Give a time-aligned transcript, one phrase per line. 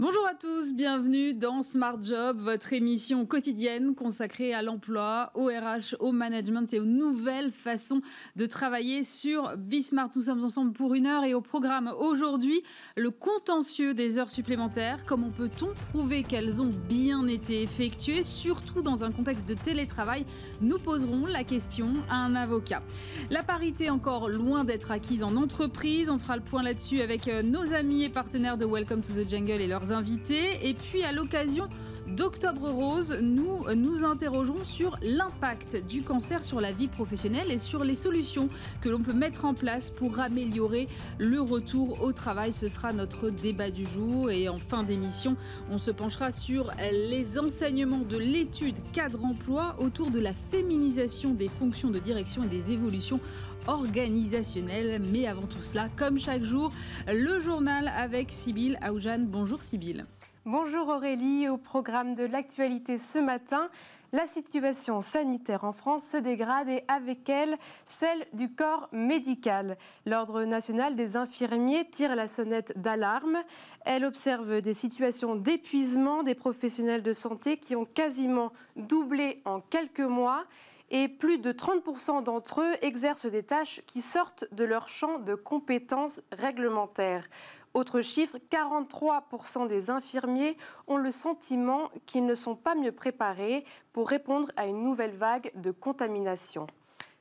[0.00, 5.96] Bonjour à tous, bienvenue dans Smart Job, votre émission quotidienne consacrée à l'emploi, au RH,
[5.98, 8.00] au management et aux nouvelles façons
[8.36, 10.10] de travailler sur Bismart.
[10.14, 12.62] Nous sommes ensemble pour une heure et au programme aujourd'hui,
[12.96, 15.04] le contentieux des heures supplémentaires.
[15.04, 20.24] Comment peut-on prouver qu'elles ont bien été effectuées, surtout dans un contexte de télétravail?
[20.60, 22.84] Nous poserons la question à un avocat.
[23.30, 26.08] La parité encore loin d'être acquise en entreprise.
[26.08, 29.28] On fera le point là-dessus avec euh, nos amis et partenaires de Welcome to the
[29.28, 30.68] Jungle et leurs invités.
[30.68, 31.68] Et puis à l'occasion
[32.16, 37.84] d'Octobre Rose, nous nous interrogerons sur l'impact du cancer sur la vie professionnelle et sur
[37.84, 38.48] les solutions
[38.80, 40.88] que l'on peut mettre en place pour améliorer
[41.18, 42.52] le retour au travail.
[42.52, 44.30] Ce sera notre débat du jour.
[44.30, 45.36] Et en fin d'émission,
[45.70, 51.48] on se penchera sur les enseignements de l'étude cadre emploi autour de la féminisation des
[51.48, 53.20] fonctions de direction et des évolutions
[53.68, 55.00] organisationnelles.
[55.12, 56.72] Mais avant tout cela, comme chaque jour,
[57.06, 59.26] le journal avec Sybille Aoujane.
[59.26, 60.04] Bonjour Sybille.
[60.44, 63.68] Bonjour Aurélie, au programme de l'actualité ce matin,
[64.12, 69.76] la situation sanitaire en France se dégrade et avec elle celle du corps médical.
[70.06, 73.36] L'Ordre national des infirmiers tire la sonnette d'alarme.
[73.84, 80.00] Elle observe des situations d'épuisement des professionnels de santé qui ont quasiment doublé en quelques
[80.00, 80.46] mois
[80.90, 85.34] et plus de 30% d'entre eux exercent des tâches qui sortent de leur champ de
[85.34, 87.28] compétences réglementaires.
[87.74, 94.08] Autre chiffre, 43% des infirmiers ont le sentiment qu'ils ne sont pas mieux préparés pour
[94.08, 96.66] répondre à une nouvelle vague de contamination.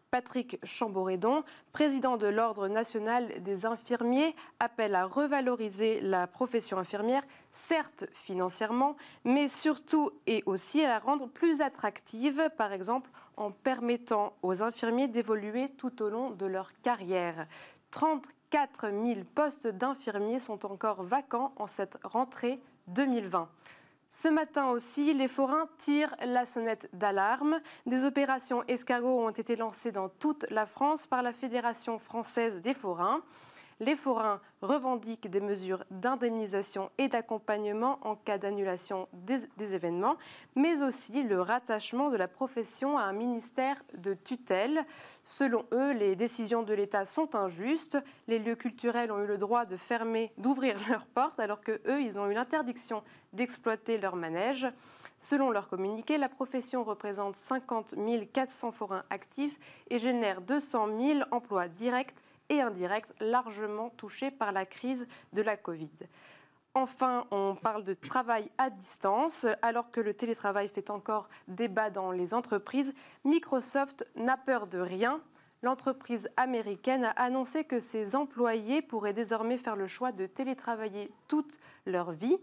[0.09, 1.43] Patrick Chamboredon,
[1.73, 9.49] président de l'Ordre national des infirmiers, appelle à revaloriser la profession infirmière, certes financièrement, mais
[9.49, 15.69] surtout et aussi à la rendre plus attractive, par exemple en permettant aux infirmiers d'évoluer
[15.77, 17.47] tout au long de leur carrière.
[17.91, 23.47] 34 000 postes d'infirmiers sont encore vacants en cette rentrée 2020.
[24.09, 27.59] Ce matin aussi, les forains tirent la sonnette d'alarme.
[27.85, 32.73] Des opérations escargots ont été lancées dans toute la France par la Fédération française des
[32.73, 33.21] forains.
[33.79, 40.17] Les forains revendiquent des mesures d'indemnisation et d'accompagnement en cas d'annulation des, événements,
[40.55, 44.83] mais aussi le rattachement de la profession à un ministère de tutelle.
[45.25, 47.99] Selon eux, les décisions de l'État sont injustes.
[48.27, 52.01] Les lieux culturels ont eu le droit de fermer, d'ouvrir leurs portes, alors que eux,
[52.01, 54.67] ils ont eu l'interdiction d'exploiter leur manège.
[55.19, 57.93] Selon leur communiqué, la profession représente 50
[58.33, 59.59] 400 forains actifs
[59.91, 62.15] et génère 200 000 emplois directs
[62.49, 65.89] et indirects largement touchés par la crise de la Covid.
[66.73, 69.47] Enfin, on parle de travail à distance.
[69.63, 72.93] Alors que le télétravail fait encore débat dans les entreprises,
[73.25, 75.21] Microsoft n'a peur de rien.
[75.63, 81.57] L'entreprise américaine a annoncé que ses employés pourraient désormais faire le choix de télétravailler toute
[81.87, 82.37] leur vie.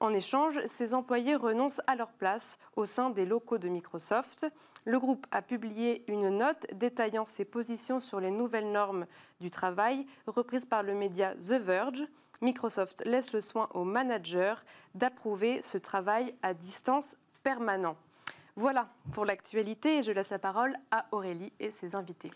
[0.00, 4.46] En échange, ces employés renoncent à leur place au sein des locaux de Microsoft.
[4.84, 9.06] Le groupe a publié une note détaillant ses positions sur les nouvelles normes
[9.40, 12.04] du travail reprises par le média The Verge.
[12.42, 14.56] Microsoft laisse le soin aux managers
[14.94, 17.96] d'approuver ce travail à distance permanent.
[18.54, 22.30] Voilà pour l'actualité et je laisse la parole à Aurélie et ses invités.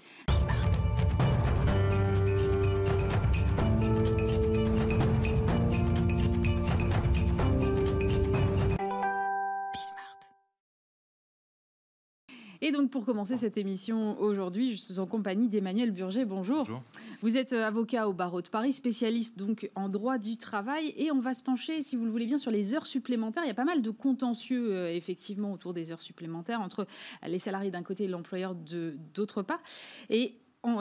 [12.63, 16.27] Et donc, pour commencer cette émission aujourd'hui, je suis en compagnie d'Emmanuel Burger.
[16.27, 16.59] Bonjour.
[16.59, 16.83] Bonjour.
[17.23, 20.93] Vous êtes euh, avocat au barreau de Paris, spécialiste donc en droit du travail.
[20.99, 23.45] Et on va se pencher, si vous le voulez bien, sur les heures supplémentaires.
[23.45, 26.87] Il y a pas mal de contentieux, euh, effectivement, autour des heures supplémentaires entre
[27.27, 29.63] les salariés d'un côté et l'employeur d'autre part.
[30.11, 30.35] Et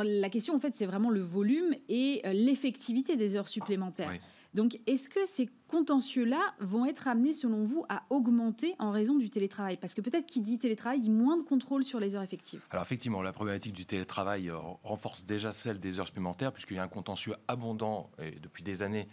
[0.03, 4.19] la question, en fait, c'est vraiment le volume et euh, l'effectivité des heures supplémentaires.
[4.53, 9.29] Donc, est-ce que ces contentieux-là vont être amenés, selon vous, à augmenter en raison du
[9.29, 9.77] télétravail?
[9.77, 12.61] Parce que peut-être qui dit télétravail dit moins de contrôle sur les heures effectives.
[12.71, 16.79] Alors, effectivement, la problématique du télétravail euh, renforce déjà celle des heures supplémentaires, puisqu'il y
[16.79, 18.09] a un contentieux abondant
[18.41, 19.07] depuis des années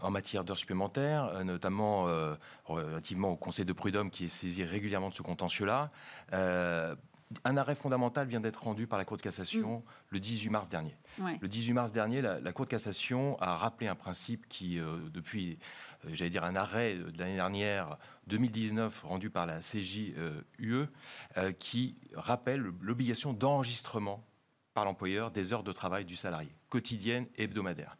[0.00, 4.64] en matière d'heures supplémentaires, euh, notamment euh, relativement au Conseil de prud'homme qui est saisi
[4.64, 5.90] régulièrement de ce contentieux-là
[7.44, 9.82] un arrêt fondamental vient d'être rendu par la Cour de cassation mm.
[10.10, 10.96] le 18 mars dernier.
[11.18, 15.58] Le 18 mars dernier, la, Cour de cassation a rappelé un principe qui, euh, depuis,
[16.04, 20.14] euh, j'allais dire, un arrêt de l'année dernière, 2019, rendu par la CJUE,
[21.36, 24.24] euh, qui rappelle l'obligation d'enregistrement
[24.74, 27.96] par l'employeur des heures de travail du salarié, quotidiennes et hebdomadaires.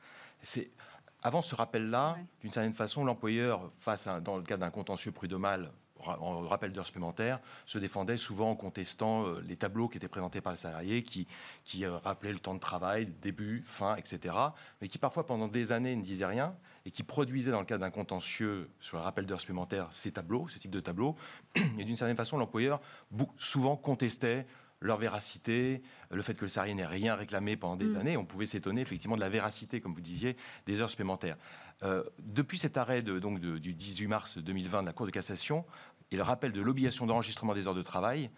[1.22, 5.70] avant ce rappel-là, d'une certaine façon, l'employeur, face dans le cadre d'un contentieux prud'homal
[6.06, 10.40] en rappel d'heures supplémentaires, se défendaient souvent en contestant euh, les tableaux qui étaient présentés
[10.40, 11.26] par le salarié, qui,
[11.64, 14.34] qui euh, rappelaient le temps de travail, début, fin, etc.,
[14.80, 16.54] mais qui parfois pendant des années ne disaient rien
[16.86, 20.48] et qui produisaient dans le cadre d'un contentieux sur le rappel d'heures supplémentaires ces tableaux,
[20.48, 21.16] ce type de tableaux.
[21.78, 22.80] Et d'une certaine façon, l'employeur
[23.38, 24.46] souvent contestait
[24.80, 27.96] leur véracité, le fait que le salarié n'ait rien réclamé pendant des mm.
[27.96, 28.16] années.
[28.16, 30.36] On pouvait s'étonner effectivement de la véracité, comme vous disiez,
[30.66, 31.38] des heures supplémentaires.
[31.82, 35.64] Euh, depuis cet arrêt de, donc du 18 mars 2020 de la Cour de cassation
[36.10, 38.30] et le rappel de l'obligation d'enregistrement des heures de travail,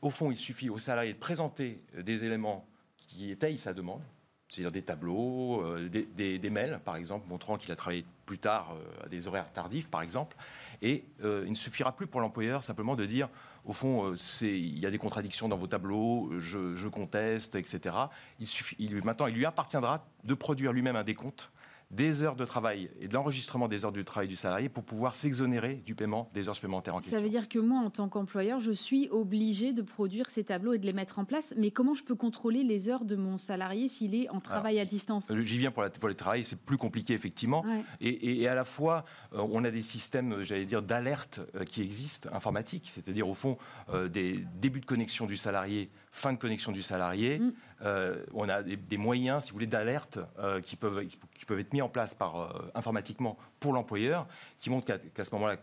[0.00, 2.66] au fond, il suffit au salarié de présenter des éléments
[2.96, 4.02] qui étayent sa demande,
[4.48, 9.06] c'est-à-dire des tableaux, euh, des, mails, par exemple, montrant qu'il a travaillé plus tard euh,
[9.06, 10.36] à des horaires tardifs, par exemple.
[10.82, 13.28] Et il ne suffira plus pour l'employeur simplement de dire
[13.64, 17.94] au fond, euh, il y a des contradictions dans vos tableaux, je, conteste, etc.
[18.40, 21.50] Il maintenant, il lui appartiendra de produire lui-même un décompte
[21.92, 25.14] des heures de travail et de l'enregistrement des heures de travail du salarié pour pouvoir
[25.14, 27.16] s'exonérer du paiement des heures supplémentaires en question.
[27.16, 30.72] Ça veut dire que moi, en tant qu'employeur, je suis obligé de produire ces tableaux
[30.72, 31.54] et de les mettre en place.
[31.58, 34.86] Mais comment je peux contrôler les heures de mon salarié s'il est en travail à
[34.86, 35.30] distance?
[35.42, 36.10] J'y viens pour, la, pour
[36.44, 37.64] c'est plus compliqué effectivement.
[38.00, 39.04] Et, à la fois,
[39.34, 43.58] euh, on a des systèmes, j'allais dire, d'alerte euh, qui existent, informatiques, c'est-à-dire au fond
[43.90, 47.38] euh, des débuts de connexion du salarié fin de connexion du salarié.
[47.38, 47.52] Mm.
[47.84, 51.72] Euh, on a des, moyens, si vous voulez, d'alerte euh, qui, peuvent, qui peuvent être
[51.72, 54.28] mis en place par, euh, informatiquement pour l'employeur,
[54.60, 55.56] qui montrent qu'à ce moment-là,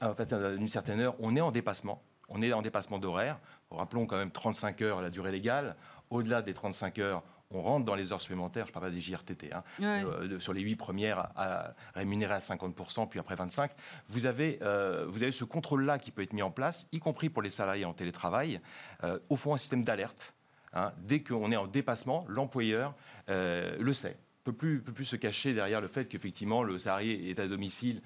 [0.00, 0.14] à
[0.56, 2.02] d'une certaine heure, on est en dépassement.
[2.28, 3.38] On est en dépassement d'horaire.
[3.70, 5.76] Rappelons quand même 35 heures la durée légale.
[6.10, 7.22] Au-delà des 35 heures,
[7.54, 10.60] on rentre dans les heures supplémentaires, je parle pas des JRTT, hein, euh, sur les
[10.60, 13.70] huit premières à, rémunérer à 50%, puis après 25%.
[14.08, 17.30] Vous avez, euh, vous avez ce contrôle-là qui peut être mis en place, y compris
[17.30, 18.60] pour les salariés en télétravail,
[19.04, 20.34] euh, au fond un système d'alerte.
[20.76, 20.92] Hein.
[20.98, 22.96] dès qu'on est en dépassement, l'employeur
[23.28, 27.38] le sait peut plus, peut plus se cacher derrière le fait qu'effectivement le salarié est
[27.38, 28.02] à domicile,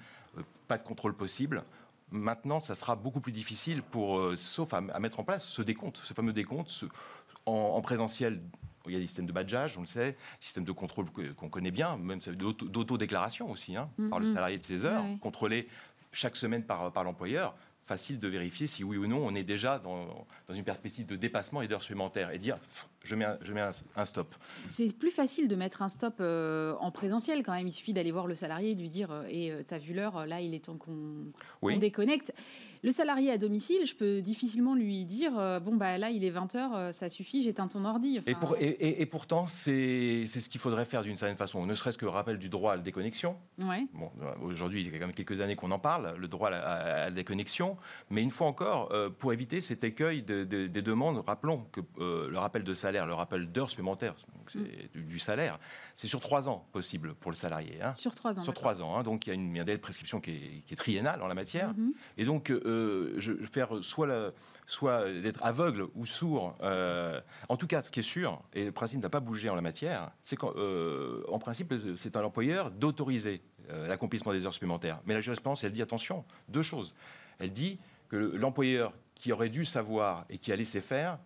[0.67, 1.63] pas de contrôle possible.
[2.11, 6.13] Maintenant, ça sera beaucoup plus difficile pour, sauf à, mettre en place ce décompte, ce
[6.13, 6.69] fameux décompte
[7.49, 8.41] en, présentiel
[8.89, 11.71] il y a des systèmes de badgeage, on le sait, systèmes de contrôle qu'on connaît
[11.71, 14.33] bien, même d'autodéclaration aussi, hein, par le mm-hmm.
[14.33, 15.67] salarié de ses heures, contrôlé
[16.11, 17.55] chaque semaine par, par l'employeur
[17.89, 21.15] facile de vérifier si oui ou non on est déjà dans, dans une perspective de
[21.15, 22.59] dépassement et d'heures supplémentaires et dire
[23.03, 23.61] je mets un, je mets
[23.95, 24.35] un, stop.
[24.67, 27.65] C'est plus facile de mettre un stop euh, en présentiel quand même.
[27.65, 29.95] Il suffit d'aller voir le salarié et lui dire euh, et euh, tu as vu
[29.95, 32.31] l'heure, là il est temps qu'on déconnecte.
[32.81, 35.31] Le salarié à domicile, je peux difficilement lui dire
[35.61, 38.21] bon bah là il est 20h, ça suffit, j'éteins ton ordi.
[38.25, 41.97] et, pour, et, et, pourtant c'est ce qu'il faudrait faire d'une certaine façon, ne serait-ce
[41.97, 43.35] que le rappel du droit à la déconnexion.
[43.57, 43.85] Ouais.
[43.93, 44.11] Bon,
[44.41, 47.11] aujourd'hui il y a quand même quelques années qu'on en parle, le droit à la,
[47.11, 47.75] déconnexion,
[48.09, 52.73] mais une fois encore pour éviter cet écueil des demandes, rappelons que le rappel de
[52.73, 54.15] salaire le rappel d'heures supplémentaires,
[54.47, 55.05] c'est mm.
[55.05, 55.59] du, salaire,
[55.95, 57.79] c'est sur trois ans possible pour le salarié.
[57.81, 57.93] Hein.
[57.95, 58.43] Sur trois ans.
[58.43, 58.97] Sur trois ans.
[58.97, 59.03] Hein.
[59.03, 61.73] donc il y a une, de prescription qui est, triennale en la matière.
[61.73, 61.91] Mm-hmm.
[62.17, 64.33] Et donc euh, je, faire soit,
[64.67, 66.55] soit d'être aveugle ou sourd.
[66.61, 69.55] Euh, en tout cas, ce qui est sûr, et le principe n'a pas bougé en
[69.55, 73.41] la matière, c'est qu'en euh, principe, c'est à l'employeur d'autoriser
[73.87, 74.99] l'accomplissement des heures supplémentaires.
[75.05, 76.95] Mais la jurisprudence, elle dit attention, deux choses.
[77.37, 77.77] Elle dit
[78.07, 81.19] que l'employeur qui aurait dû savoir et qui a laissé faire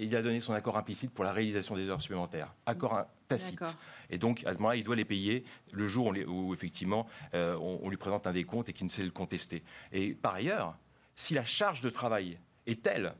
[0.00, 2.54] il a donné son accord implicite pour la réalisation des heures supplémentaires.
[2.66, 3.60] Accord tacite.
[4.10, 7.96] Et donc, à ce moment-là, il doit les payer le jour où, effectivement, on, lui
[7.96, 9.62] présente un décompte et qu'il ne sait le contester.
[9.92, 10.76] Et par ailleurs,
[11.18, 13.12] si la charge de travail est telle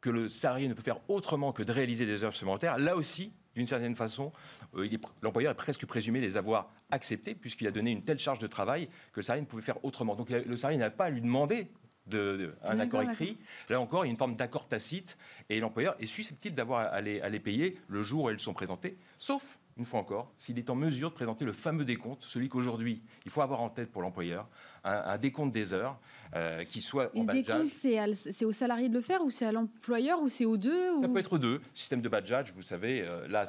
[0.00, 3.30] que le salarié ne peut faire autrement que de réaliser des heures supplémentaires, là aussi,
[3.54, 4.32] d'une certaine façon,
[4.74, 4.88] euh,
[5.20, 8.86] l'employeur est presque présumé les avoir acceptées, puisqu'il a donné une telle charge de travail
[9.12, 10.16] que le salarié ne pouvait faire autrement.
[10.16, 11.68] Donc le salarié n'a pas à lui demander
[12.06, 13.36] de, un accord écrit.
[13.68, 15.18] Là encore, il y a une forme d'accord tacite
[15.50, 18.96] et l'employeur est susceptible d'avoir à à les payer le jour où elles sont présentées,
[19.18, 23.02] sauf une fois encore, s'il est en mesure de présenter le fameux décompte, celui qu'aujourd'hui,
[23.24, 24.48] il faut avoir en tête pour l'employeur,
[24.84, 25.98] un, décompte des heures
[26.34, 27.68] euh, qui soit en badgeage.
[27.68, 31.08] c'est au salarié de le faire ou c'est à l'employeur ou c'est aux deux Ça
[31.08, 31.60] peut être aux deux.
[31.72, 33.44] Système de badgeage, vous savez, euh, là,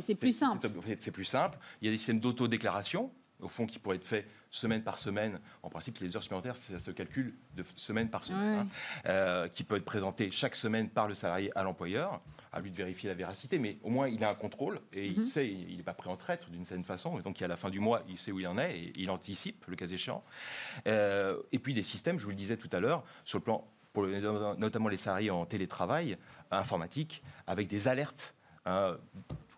[0.00, 0.68] c'est plus simple.
[0.98, 1.58] C'est plus simple.
[1.82, 4.26] Il y a des systèmes d'autodéclaration au fond, qui pourrait être fait
[4.56, 5.38] semaine par semaine.
[5.62, 8.66] En principe, les heures supplémentaires, ça se calcule de semaine par semaine, hein.
[9.06, 12.20] euh, qui peut être présenté chaque semaine par le salarié à l'employeur,
[12.52, 15.18] à lui de vérifier la véracité, mais au moins il a un contrôle et il
[15.20, 15.24] mhm.
[15.24, 17.70] sait, il n'est pas prêt en traître d'une certaine façon, et donc à la fin
[17.70, 20.24] du mois, il sait où il en est et il anticipe le cas échéant.
[20.86, 23.66] Euh, et puis des systèmes, je vous le disais tout à l'heure, sur le plan,
[23.92, 24.06] pour
[24.58, 26.18] notamment les salariés en télétravail
[26.50, 28.34] informatique, avec des alertes.
[28.66, 28.98] Hein,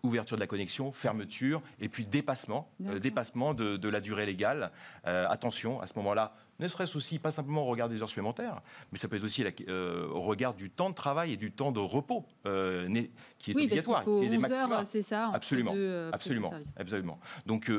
[0.03, 4.71] ouverture de la connexion, fermeture, et puis dépassement, euh, dépassement de, la durée légale.
[5.07, 8.61] Euh, attention, à ce moment-là, ne serait-ce aussi pas simplement au regard des heures supplémentaires,
[8.91, 11.71] mais ça peut être aussi euh, au regard du temps de travail et du temps
[11.71, 14.83] de repos qui est obligatoire, qui est des maxima.
[14.85, 15.31] C'est ça.
[15.33, 15.73] Absolument,
[16.11, 17.19] absolument, absolument.
[17.45, 17.71] Donc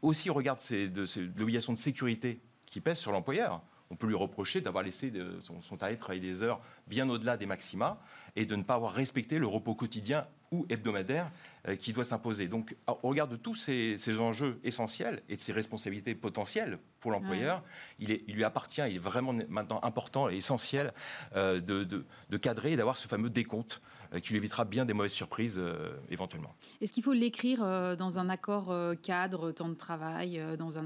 [0.00, 3.62] aussi au regard de, de l'obligation de sécurité qui pèse sur l'employeur
[3.92, 7.44] on peut lui reprocher d'avoir laissé son, son de travailler des heures bien au-delà des
[7.44, 8.00] maxima
[8.34, 11.30] et de ne pas avoir respecté le repos quotidien ou hebdomadaire
[11.66, 12.46] euh, qui doit s'imposer.
[12.46, 17.64] Donc, au regard de tous ces, enjeux essentiels et de ces responsabilités potentielles pour l'employeur,
[17.98, 20.92] il, lui appartient, il est vraiment maintenant important et essentiel
[21.34, 23.80] euh, de, cadrer et d'avoir ce fameux décompte
[24.12, 25.60] euh, qui lui évitera bien des mauvaises surprises
[26.10, 26.54] éventuellement.
[26.80, 27.60] Est-ce qu'il faut l'écrire
[27.96, 30.78] dans un accord cadre, temps de travail, dans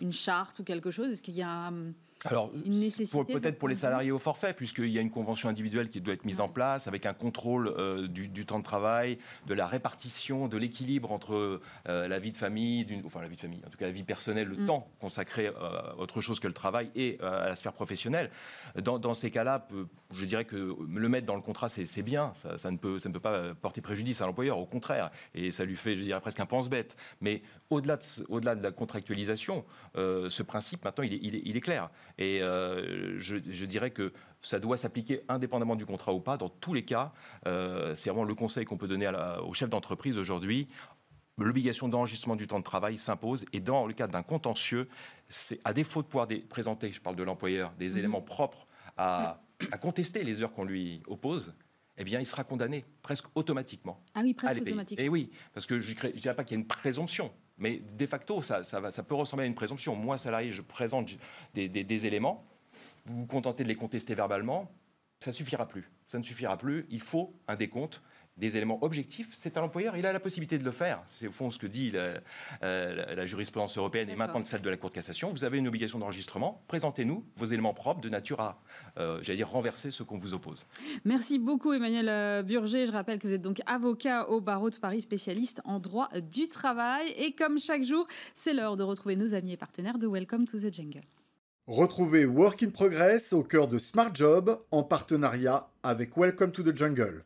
[0.00, 1.12] une charte ou quelque chose?
[1.12, 1.68] Est-ce qu'il y a...
[1.68, 1.92] Hum,
[2.24, 6.14] alors, peut-être pour les salariés au forfait, puisqu'il y a une convention individuelle qui doit
[6.14, 10.48] être mise en place avec un contrôle euh, du, temps de travail, de la répartition,
[10.48, 13.78] de l'équilibre entre euh, la vie de famille, enfin la vie de famille, en tout
[13.78, 14.66] cas la vie personnelle, le mm.
[14.66, 18.30] temps consacré à euh, autre chose que le travail et à la sphère professionnelle.
[18.76, 19.66] Dans, ces cas-là,
[20.10, 22.32] je dirais que le mettre dans le contrat, c'est bien.
[22.56, 25.10] Ça, ne peut, ça ne peut pas porter préjudice à l'employeur, au contraire.
[25.34, 26.96] Et ça lui fait, je dirais, presque un pense-bête.
[27.20, 31.42] Mais au-delà de, au -delà de la contractualisation, ce principe, maintenant, il est, il est,
[31.44, 31.90] il est clair.
[32.18, 36.36] Et euh, je, dirais que ça doit s'appliquer indépendamment du contrat ou pas.
[36.36, 37.12] Dans tous les cas,
[37.46, 40.68] euh, c'est vraiment le conseil qu'on peut donner à au chef d'entreprise aujourd'hui.
[41.38, 44.88] L'obligation d'enregistrement du temps de travail s'impose et dans le cadre d'un contentieux,
[45.28, 47.98] c'est à défaut de pouvoir présenter, je parle de l'employeur, des mhm.
[47.98, 49.40] éléments propres à,
[49.80, 51.54] contester les heures qu'on lui oppose,
[51.96, 54.00] eh bien, il sera condamné presque automatiquement.
[54.14, 55.04] Ah oui, presque automatiquement.
[55.04, 58.06] Et oui, parce que je ne dirais pas qu'il y a une présomption, mais de
[58.06, 58.62] facto, ça,
[59.06, 59.96] peut ressembler à une présomption.
[59.96, 61.10] Moi, salarié, je présente
[61.54, 62.44] des, éléments,
[63.06, 64.70] vous vous contentez de les contester verbalement,
[65.20, 65.90] ça ne suffira plus.
[66.06, 66.86] Ça ne suffira plus.
[66.90, 68.00] Il faut un décompte
[68.38, 71.02] des éléments objectifs, c'est à l'employeur, il a la possibilité de le faire.
[71.06, 72.20] C'est au fond ce que dit la,
[72.62, 75.30] euh, jurisprudence européenne et maintenant celle de la Cour de cassation.
[75.32, 78.60] Vous avez une obligation d'enregistrement, présentez-nous vos éléments propres de nature à,
[78.98, 80.66] euh, j'allais dire, renverser ce qu'on vous oppose.
[81.04, 82.86] Merci beaucoup Emmanuel euh, Burger.
[82.86, 86.48] Je rappelle que vous êtes donc avocat au barreau de Paris, spécialiste en droit du
[86.48, 87.12] travail.
[87.16, 90.58] Et comme chaque jour, c'est l'heure de retrouver nos amis et partenaires de Welcome to
[90.58, 91.02] the Jungle.
[91.66, 96.74] Retrouvez Work in Progress au cœur de Smart Job en partenariat avec Welcome to the
[96.74, 97.24] Jungle.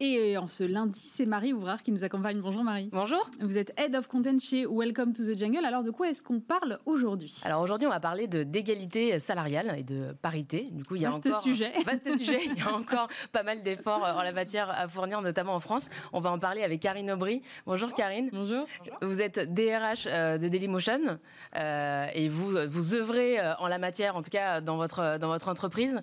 [0.00, 2.40] Et en ce lundi, c'est Marie Ouvrard qui nous accompagne.
[2.40, 2.88] Bonjour Marie.
[2.92, 3.28] Bonjour.
[3.40, 5.64] Vous êtes Head of Content chez Welcome to the Jungle.
[5.64, 7.40] Alors de quoi est-ce qu'on parle aujourd'hui?
[7.44, 10.68] Alors aujourd'hui, on va parler de d'égalité salariale et de parité.
[10.70, 11.72] Du coup, il y a vaste encore sujet.
[11.84, 12.38] vaste sujet.
[12.44, 15.88] Il y a encore pas mal d'efforts en la matière à fournir, notamment en France.
[16.12, 17.42] On va en parler avec Karine Aubry.
[17.66, 18.30] Bonjour Karine.
[18.32, 18.66] Bonjour.
[19.02, 21.18] Vous êtes DRH euh, de Dailymotion
[21.56, 25.28] euh, et vous vous œuvrez euh, en la matière, en tout cas dans votre dans
[25.28, 26.00] votre entreprise.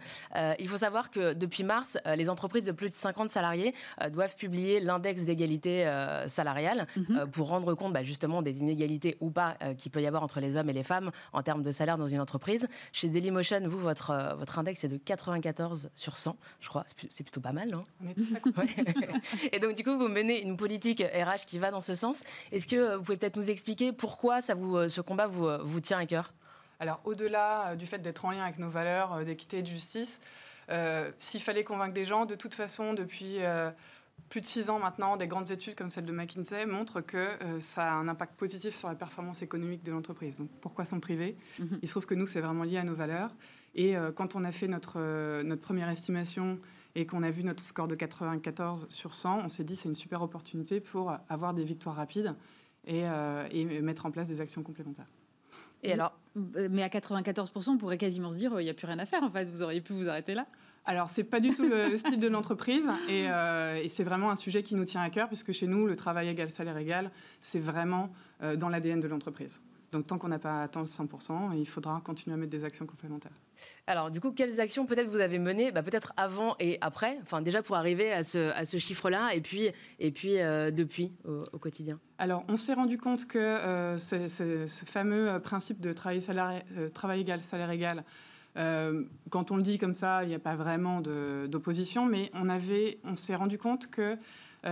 [0.60, 4.36] il faut savoir que depuis mars, les entreprises de plus de 50 salariés euh, doivent
[4.36, 7.18] publier l'index d'égalité euh, salariale mhm.
[7.18, 10.40] euh, pour rendre compte bah, justement des inégalités ou pas qu'il peut y avoir entre
[10.40, 12.68] les hommes et les femmes en termes de salaire dans une entreprise.
[12.92, 16.86] Chez Dailymotion, vous, votre, votre index est de 94 sur 100, je crois.
[17.10, 17.86] C'est plutôt pas mal, non?
[19.52, 22.24] Et donc, du coup, vous menez une politique RH qui va dans ce sens.
[22.52, 26.00] Est-ce que vous pouvez peut-être nous expliquer pourquoi ça vous, ce combat vous, vous tient
[26.00, 26.34] à cœur?
[26.80, 30.26] Alors, au-delà du fait d'être en lien avec nos valeurs d'équité et de justice, euh,
[31.20, 33.72] s'il fallait convaincre des gens, de toute façon, depuis euh,
[34.30, 37.60] plus de six ans maintenant, des grandes études comme celle de McKinsey montrent que euh,
[37.60, 40.38] ça a un impact positif sur la performance économique de l'entreprise.
[40.38, 41.38] Donc pourquoi s'en priver?
[41.60, 41.80] Mhm.
[41.82, 43.32] Il se trouve que nous, c'est vraiment lié à nos valeurs.
[43.78, 46.60] Et quand on a fait notre, notre première estimation
[46.96, 49.96] et qu'on a vu notre score de 94 sur 100, on s'est dit c'est une
[49.96, 52.34] super opportunité pour avoir des victoires rapides
[52.88, 53.02] et,
[53.52, 55.10] et mettre en place des actions complémentaires.
[55.84, 59.00] Et alors, mais à 94%, on pourrait quasiment se dire, il n'y a plus rien
[59.00, 59.24] à faire.
[59.24, 60.46] En fait, vous auriez pu vous arrêter là.
[60.86, 64.62] Alors, c'est pas du tout le, style de l'entreprise euh, et, c'est vraiment un sujet
[64.62, 68.12] qui nous tient à cœur puisque chez nous, le travail égal, salaire égal, c'est vraiment
[68.44, 69.62] euh, dans l'ADN de l'entreprise.
[69.96, 73.32] Donc, tant qu'on n'a pas atteint 100%, il faudra continuer à mettre des actions complémentaires.
[73.88, 77.42] Alors, du coup, quelles actions peut-être vous avez menées, bah, peut-être avant et après, enfin
[77.42, 81.58] déjà pour arriver à ce, à ce chiffre-là, et puis, et puis euh, depuis au,
[81.60, 81.98] quotidien?
[82.18, 86.22] Alors, on s'est rendu compte que euh, ce, fameux euh, principe de travail,
[86.94, 88.04] travail égal, salaire égal,
[89.30, 93.00] quand on le dit comme ça, il n'y a pas vraiment d'opposition, mais on, avait,
[93.06, 94.18] on s'est rendu compte que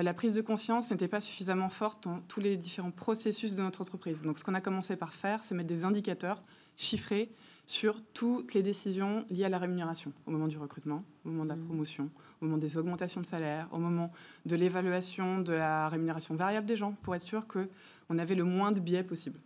[0.02, 3.82] la prise de conscience n'était pas suffisamment forte dans tous les différents processus de notre
[3.82, 4.24] entreprise.
[4.24, 6.42] Donc, ce qu'on a commencé par faire, c'est mettre des indicateurs
[6.78, 7.30] chiffrés
[7.66, 11.50] sur toutes les décisions liées à la rémunération, au moment du recrutement, au moment de
[11.50, 11.66] la mmh.
[11.66, 12.10] promotion,
[12.42, 14.12] au moment des augmentations de salaire, au moment
[14.46, 18.72] de l'évaluation de la rémunération variable des gens, pour être sûr qu'on avait le moins
[18.72, 19.40] de biais possible.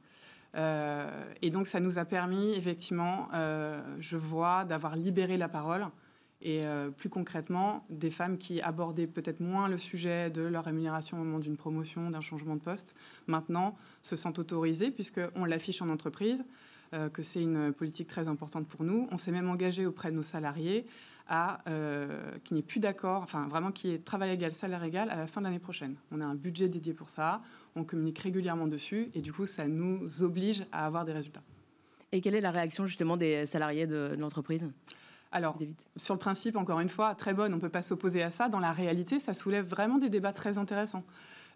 [0.55, 1.07] Euh,
[1.41, 5.85] et donc ça nous a permis, effectivement, euh, je vois, d'avoir libéré la parole
[6.41, 11.19] et euh, plus concrètement, des femmes qui abordaient peut-être moins le sujet de leur rémunération
[11.19, 15.89] au moment d'une promotion, d'un changement de poste, maintenant se sentent autorisées puisqu'on l'affiche en
[15.89, 16.45] entreprise.
[16.93, 19.09] Euh, que c'est une politique très importante pour nous.
[19.11, 20.85] On s'est même engagé auprès de nos salariés
[21.29, 21.59] à
[22.45, 25.17] qu'il n'y ait plus d'accord, enfin vraiment qu'il y ait travail égal, salaire égal à
[25.17, 25.97] la fin de l'année prochaine.
[26.09, 27.41] On a un budget dédié pour ça,
[27.75, 31.43] on communique régulièrement dessus et du coup ça nous oblige à avoir des résultats.
[32.11, 34.71] Et quelle est la réaction justement des salariés de, l'entreprise?
[35.31, 35.57] Alors,
[35.95, 38.49] sur le principe, encore une fois, très bonne, on ne peut pas s'opposer à ça.
[38.49, 41.03] Dans la réalité, ça soulève vraiment des débats très intéressants.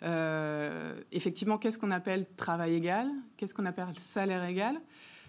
[0.03, 3.07] Euh, effectivement, qu'est-ce qu'on appelle travail égal?
[3.37, 4.75] Qu'est-ce qu'on appelle salaire égal?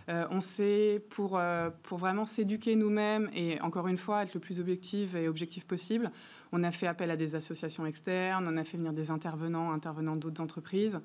[0.09, 4.41] Euh, on sait, pour, euh, pour vraiment s'éduquer nous-mêmes et encore une fois être le
[4.41, 6.11] plus objectif et objectif possible,
[6.51, 10.17] on a fait appel à des associations externes, on a fait venir des intervenants, intervenants
[10.17, 11.01] d'autres entreprises.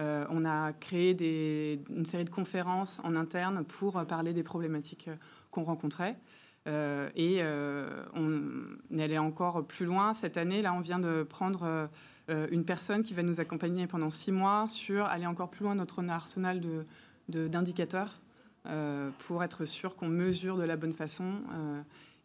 [0.00, 5.10] Euh, on a créé une série de conférences en interne pour parler des problématiques
[5.50, 6.16] qu'on rencontrait.
[6.68, 10.14] Euh, et euh, on est allé encore plus loin.
[10.14, 11.88] Cette année, là, on vient de prendre
[12.28, 16.06] une personne qui va nous accompagner pendant six mois sur aller encore plus loin notre
[16.08, 16.60] arsenal
[17.28, 18.20] d'indicateurs
[19.20, 21.40] pour être sûr qu'on mesure de la bonne façon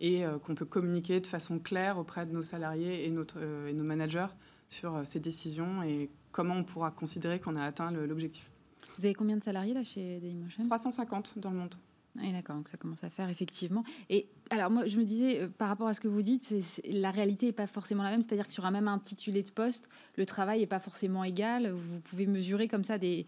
[0.01, 4.27] et qu'on peut communiquer de façon claire auprès de nos salariés et, et nos managers
[4.69, 8.51] sur ces décisions et comment on pourra considérer qu'on a atteint l'objectif.
[8.97, 10.65] Vous avez combien de salariés là chez Dailymotion?
[10.65, 11.75] 350 dans le monde.
[12.21, 13.83] Oui, d'accord, donc ça commence à faire effectivement.
[14.09, 16.53] Et alors moi, je me disais, euh, par rapport à ce que vous dites,
[16.85, 18.21] la réalité n'est pas forcément la même.
[18.21, 21.71] C'est-à-dire que sur un même intitulé de poste, le travail n'est pas forcément égal.
[21.71, 23.25] Vous pouvez mesurer comme ça des,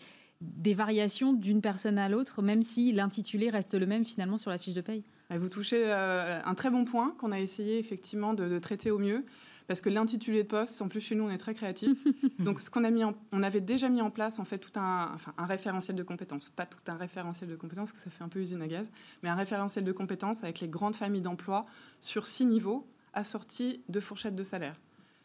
[0.75, 4.75] variations d'une personne à l'autre, même si l'intitulé reste le même finalement sur la fiche
[4.75, 5.03] de paye.
[5.31, 9.25] Vous touchez euh, un très bon point qu'on a essayé effectivement de traiter au mieux
[9.67, 11.97] parce que l'intitulé de poste, en plus chez nous, on est très créatif.
[12.39, 15.11] Donc, ce qu'on a mis, on avait déjà mis en place en fait tout un,
[15.13, 18.23] enfin, un référentiel de compétences, pas tout un référentiel de compétences, parce que ça fait
[18.23, 18.85] un peu usine à gaz,
[19.23, 21.65] mais un référentiel de compétences avec les grandes familles d'emploi
[21.99, 24.75] sur six niveaux, assortis de fourchettes de salaire.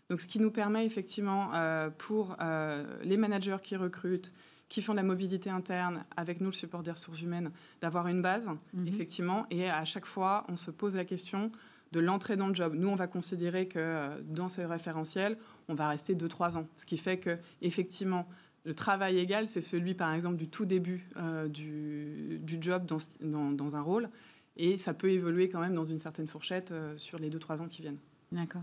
[0.09, 4.33] Donc, ce qui nous permet effectivement euh, pour euh, les managers qui recrutent,
[4.69, 8.23] qui font de la mobilité interne avec nous, le support des ressources humaines, d'avoir une
[8.23, 8.87] base, mhm.
[8.87, 9.47] effectivement.
[9.51, 11.53] Et à chaque fois, on se pose la question
[11.93, 12.75] de l'entrée dans le job.
[12.75, 15.37] Nous, on va considérer que euh, dans ce référentiel,
[15.69, 16.69] on va rester 2-3 ans.
[16.77, 18.29] Ce qui fait que, effectivement,
[18.65, 23.77] le travail égal, c'est celui, par exemple, du tout début euh, du, job dans, dans,
[23.77, 24.09] un rôle.
[24.57, 27.69] Et ça peut évoluer quand même dans une certaine fourchette euh, sur les 2-3 ans
[27.69, 27.99] qui viennent.
[28.31, 28.63] D'accord.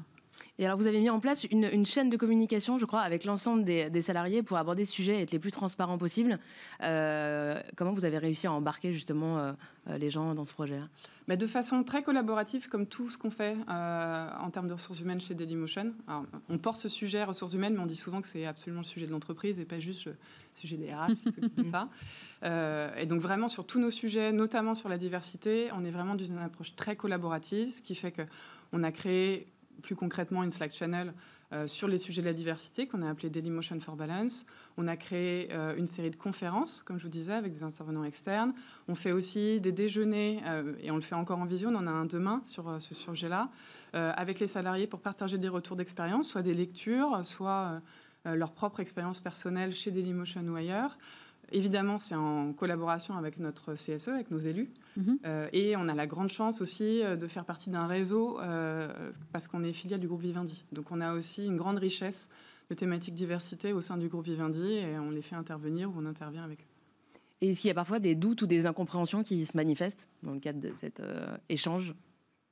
[0.60, 3.63] Et alors, vous avez mis en place une, chaîne de communication, je crois, avec l'ensemble
[3.63, 6.39] des, salariés pour aborder ce sujet et être les plus transparents possibles.
[6.82, 9.54] Euh, comment vous avez réussi à embarquer justement euh,
[9.89, 10.88] euh, les gens dans ce projet-là
[11.28, 15.21] bah, De façon très collaborative, comme tout ce qu'on fait en termes de ressources humaines
[15.21, 15.93] chez Dailymotion.
[16.50, 19.06] on porte ce sujet ressources humaines, mais on dit souvent que c'est absolument le sujet
[19.06, 20.15] de l'entreprise et pas juste le
[20.54, 21.12] sujet des RH,
[21.65, 21.89] ça.
[22.97, 26.26] et donc vraiment sur tous nos sujets, notamment sur la diversité, on est vraiment dans
[26.26, 28.23] une approche très collaborative, ce qui fait que
[28.73, 29.47] on a créé
[29.82, 31.13] plus concrètement une Slack channel
[31.54, 34.46] euh, sur les sujets de la diversité qu'on a appelé Dailymotion for Balance.
[34.76, 38.04] On a créé euh, une série de conférences, comme je vous disais, avec des intervenants
[38.04, 38.54] externes.
[38.90, 41.88] On fait aussi des déjeuners, euh, et on le fait encore en visio, on en
[41.88, 43.50] a un demain sur ce sujet-là,
[43.94, 47.82] avec les salariés pour partager des retours d'expérience, soit des lectures, soit
[48.26, 51.00] leur propre expérience personnelle chez Dailymotion ou ailleurs.
[51.52, 54.70] Évidemment, c'est en collaboration avec notre CSE, avec nos élus.
[54.98, 55.20] Mhm.
[55.26, 59.12] Euh, et on a la grande chance aussi euh, de faire partie d'un réseau euh,
[59.32, 60.66] parce qu'on est filiale du groupe Vivendi.
[60.72, 62.28] Donc on a aussi une grande richesse
[62.70, 66.06] de thématiques diversité au sein du groupe Vivendi et on les fait intervenir ou on
[66.06, 67.20] intervient avec eux.
[67.40, 70.34] Et est-ce qu'il y a parfois des doutes ou des incompréhensions qui se manifestent dans
[70.34, 71.02] le cadre de cet
[71.50, 71.94] échange?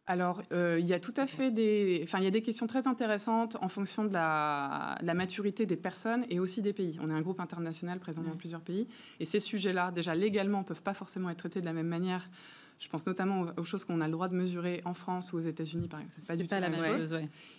[0.08, 2.68] Alors, euh, il y a tout à fait des, enfin, il y a des questions
[2.68, 7.00] très intéressantes en fonction de la, maturité des personnes et aussi des pays.
[7.02, 8.88] On est un groupe international présent dans plusieurs pays,
[9.20, 12.30] et ces sujets-là, déjà légalement, peuvent pas forcément être traités de la même manière.
[12.78, 15.42] Je pense notamment aux choses qu'on a le droit de mesurer en France ou aux
[15.42, 16.16] États-Unis, par exemple.
[16.16, 17.18] C'est pas du tout la, même chose.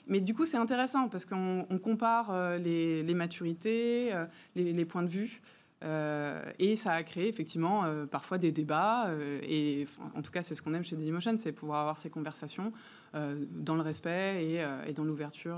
[0.08, 5.08] Mais du coup, c'est intéressant parce qu'on compare euh, les, maturités, euh, les, points de
[5.08, 5.40] vue.
[5.84, 9.08] Euh, et ça a créé effectivement euh, parfois des débats.
[9.08, 12.10] Euh, et en tout cas, c'est ce qu'on aime chez Dailymotion, c'est pouvoir avoir ces
[12.10, 12.72] conversations
[13.14, 15.56] dans le respect et, dans l'ouverture.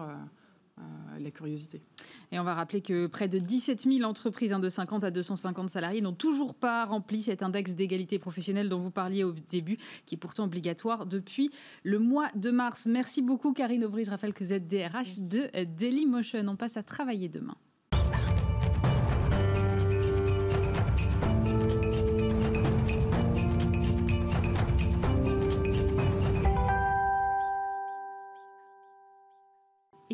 [1.19, 1.83] la curiosité.
[2.31, 5.69] Et on va rappeler que près de 17 000 entreprises hein, de 50 à 250
[5.69, 9.77] salariés n'ont toujours pas rempli cet index d'égalité professionnelle dont vous parliez au début,
[10.07, 11.51] qui est pourtant obligatoire depuis
[11.83, 12.87] le mois de mars.
[12.87, 14.05] Merci beaucoup Karine Aubry.
[14.05, 16.47] Je rappelle que vous êtes DRH de Dailymotion.
[16.47, 17.57] On passe à travailler demain.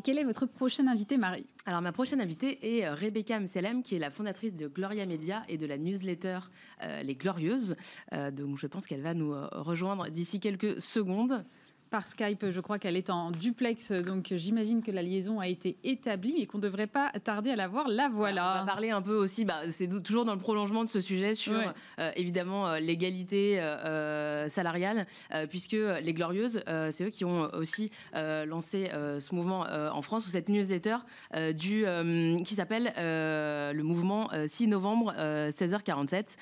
[0.05, 1.47] Quelle est votre prochaine invitée, Marie?
[1.65, 5.43] Alors, ma prochaine invitée est euh, Rebecca Mselem, qui est la fondatrice de Gloria Media
[5.49, 6.41] et de la newsletter
[6.83, 7.75] euh, Les Glorieuses.
[8.13, 11.45] Euh, donc, je pense qu'elle va nous rejoindre d'ici quelques secondes.
[11.95, 12.51] Par Skype.
[12.51, 16.47] Je crois qu'elle est en duplex, donc j'imagine que la liaison a été établie, mais
[16.47, 17.87] qu'on ne devrait pas tarder à la voir.
[17.87, 18.57] La voilà.
[18.57, 21.37] On va parler un peu aussi, bah, c'est toujours dans le prolongement de ce sujet
[21.37, 21.73] sur
[22.17, 23.61] évidemment l'égalité
[24.49, 25.07] salariale,
[25.51, 30.49] puisque les Glorieuses, c'est eux qui ont aussi lancé ce mouvement en France, ou cette
[30.49, 30.97] newsletter
[31.55, 31.85] du,
[32.45, 36.39] qui s'appelle le mouvement 6 novembre 16h47,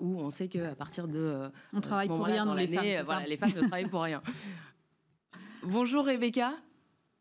[0.00, 1.52] où on sait qu'à partir de...
[1.72, 4.20] on travaille pour rien dans, les femmes, voilà, les femmes ne travaillent pour rien.
[5.68, 6.52] Bonjour Rebecca.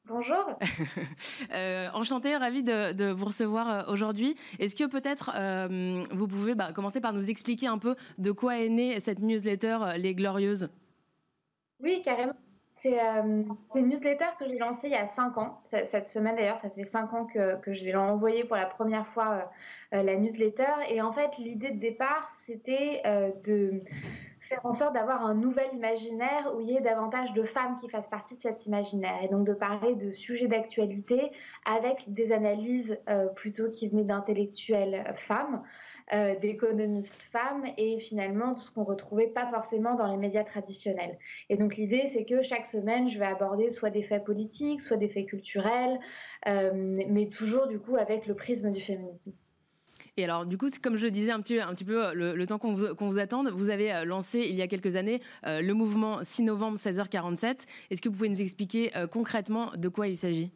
[0.08, 0.60] Bonjour.
[1.52, 4.36] euh, enchantée, ravie de, vous recevoir aujourd'hui.
[4.60, 5.32] Est-ce que peut-être
[6.16, 9.80] vous pouvez bah, commencer par nous expliquer un peu de quoi est née cette newsletter
[9.98, 10.70] Les Glorieuses?
[11.82, 12.36] Oui, carrément.
[12.76, 15.60] C'est une newsletter que j'ai lancée il y a cinq ans.
[15.64, 19.08] Cette semaine d'ailleurs, ça fait cinq ans que, que je l'ai envoyée pour la première
[19.08, 19.52] fois,
[19.94, 20.72] euh, la newsletter.
[20.90, 23.82] Et en fait, l'idée de départ, c'était euh, de
[24.48, 27.90] faire en sorte d'avoir un nouvel imaginaire où il y ait davantage de femmes qui
[27.90, 29.24] fassent partie de cet imaginaire.
[29.24, 31.32] Et donc de parler de sujets d'actualité
[31.66, 35.64] avec des analyses euh, plutôt qui venaient d'intellectuelles femmes.
[36.14, 41.18] Euh, d'économistes femmes et finalement tout ce qu'on retrouvait pas forcément dans les médias traditionnels.
[41.50, 44.98] Et donc l'idée c'est que chaque semaine je vais aborder soit des faits politiques, soit
[44.98, 46.00] des faits culturels,
[46.48, 49.34] euh, mais toujours du coup avec le prisme du féminisme.
[50.18, 52.58] Et alors, du coup, comme je le disais un petit, un petit peu le, temps
[52.58, 56.24] qu'on vous, vous, attende, vous avez euh, lancé il y a quelques années le mouvement
[56.24, 57.66] 6 novembre 16h47.
[57.90, 60.52] Est-ce que vous pouvez nous expliquer concrètement de quoi il s'agit?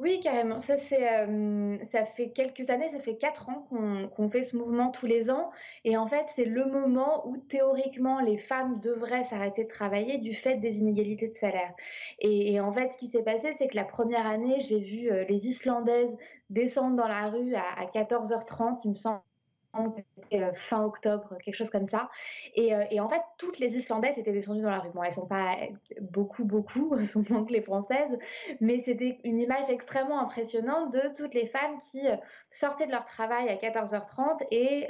[0.00, 0.60] Oui, carrément.
[0.60, 3.66] Ça, euh, ça fait quelques années, ça fait quatre ans
[4.16, 5.50] qu'on fait ce mouvement tous les ans.
[5.84, 10.34] Et en fait, c'est le moment où théoriquement les femmes devraient s'arrêter de travailler du
[10.34, 11.74] fait des inégalités de salaire.
[12.18, 15.24] Et, en fait, ce qui s'est passé, c'est que la première année, j'ai vu euh,
[15.28, 16.16] les Islandaises
[16.48, 19.20] descendre dans la rue à, à 14h30, il me semble
[20.54, 22.10] fin octobre, quelque chose comme ça.
[22.58, 24.90] Euh, et, en fait, toutes les Islandaises étaient descendues dans la rue.
[24.90, 25.56] Bon, elles sont pas
[26.00, 28.18] beaucoup, beaucoup, sont moins que les Françaises,
[28.60, 32.16] mais c'était une image extrêmement impressionnante de toutes les femmes qui euh,
[32.52, 34.88] sortaient de leur travail à 14h30 et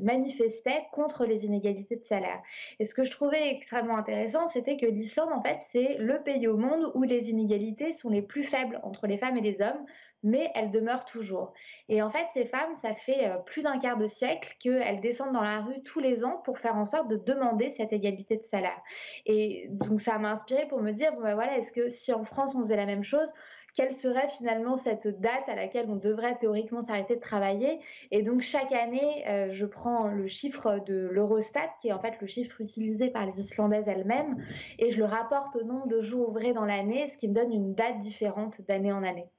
[0.00, 2.40] manifestaient contre les inégalités de salaire.
[2.78, 6.48] Et ce que je trouvais extrêmement intéressant, c'était que l'Islande, en fait, c'est le pays
[6.48, 9.84] au monde où les inégalités sont les plus faibles entre les femmes et les hommes
[10.22, 11.52] mais elles demeurent toujours.
[11.88, 15.32] Et en fait, ces femmes, ça fait euh, plus d'un quart de siècle qu'elles descendent
[15.32, 18.44] dans la rue tous les ans pour faire en sorte de demander cette égalité de
[18.44, 18.80] salaire.
[19.26, 22.24] Et donc ça m'a inspiré pour me dire, bon ben voilà, est-ce que si en
[22.24, 23.28] France on faisait la même chose,
[23.74, 27.80] quelle serait finalement cette date à laquelle on devrait théoriquement s'arrêter de travailler?
[28.10, 32.20] Et donc chaque année, euh, je prends le chiffre de l'Eurostat, qui est en fait
[32.20, 34.44] le chiffre utilisé par les Islandaises elles-mêmes,
[34.78, 37.52] et je le rapporte au nombre de jours ouvrés dans l'année, ce qui me donne
[37.52, 39.30] une date différente d'année en année.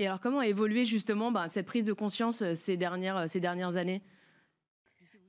[0.00, 3.26] Et alors, comment a évolué justement bah, cette prise de conscience euh, ces dernières, euh,
[3.26, 4.00] ces dernières années?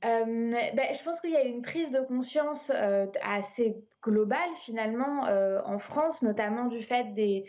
[0.05, 2.71] Euh, ben, je pense qu'il y a une prise de conscience
[3.21, 5.27] assez globale finalement
[5.63, 7.45] en France, notamment du fait des,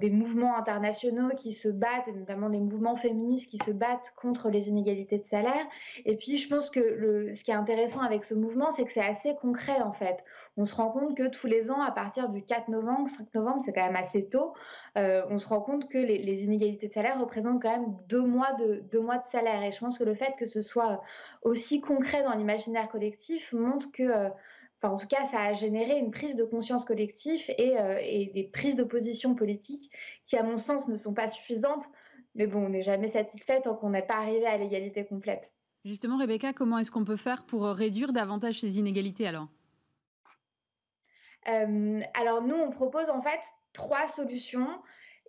[0.00, 4.68] des mouvements internationaux qui se battent, notamment des mouvements féministes qui se battent contre les
[4.68, 5.66] inégalités de salaire.
[6.04, 9.04] Et puis je pense que ce qui est intéressant avec ce mouvement, c'est que c'est
[9.04, 10.24] assez concret en fait
[10.56, 13.62] on se rend compte que tous les ans, à partir du 4 novembre, 5 novembre,
[13.64, 14.54] c'est quand même assez tôt,
[14.96, 18.52] euh, on se rend compte que les, inégalités de salaire représentent quand même deux mois,
[18.54, 19.62] de, deux mois de salaire.
[19.62, 21.02] Et je pense que le fait que ce soit
[21.42, 24.02] aussi concret dans l'imaginaire collectif montre que...
[24.02, 24.28] Euh,
[24.80, 28.26] enfin, en tout cas, ça a généré une prise de conscience collective et, euh, et
[28.34, 29.90] des prises de position politique
[30.26, 31.84] qui, à mon sens, ne sont pas suffisantes.
[32.34, 35.50] Mais bon, on n'est jamais satisfait tant qu'on n'est pas arrivé à l'égalité complète.
[35.84, 39.48] Justement, Rebecca, comment est-ce qu'on peut faire pour réduire davantage ces inégalités alors?
[41.48, 43.40] Euh, alors nous, on propose en fait
[43.72, 44.68] trois solutions.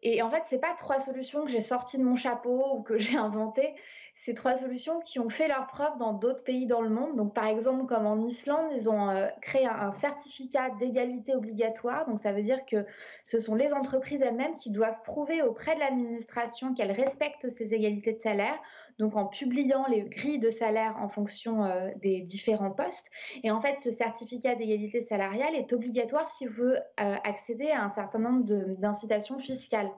[0.04, 2.98] Et en fait, c'est pas trois solutions que j'ai sorties de mon chapeau ou que
[2.98, 3.76] j'ai inventées.
[4.22, 7.16] C'est trois solutions qui ont fait leur preuve dans d'autres pays dans le monde.
[7.16, 12.06] Donc, par exemple, comme en Islande, ils ont euh, créé un, certificat d'égalité obligatoire.
[12.08, 12.86] Donc, ça veut dire que
[13.26, 18.14] ce sont les entreprises elles-mêmes qui doivent prouver auprès de l'administration qu'elles respectent ces égalités
[18.14, 18.60] de salaire
[19.00, 23.08] donc en publiant les grilles de salaire en fonction euh, des différents postes.
[23.44, 27.84] Et en fait, ce certificat d'égalité salariale est obligatoire si vous veut euh, accéder à
[27.84, 28.44] un certain nombre
[28.76, 29.92] d'incitations fiscales.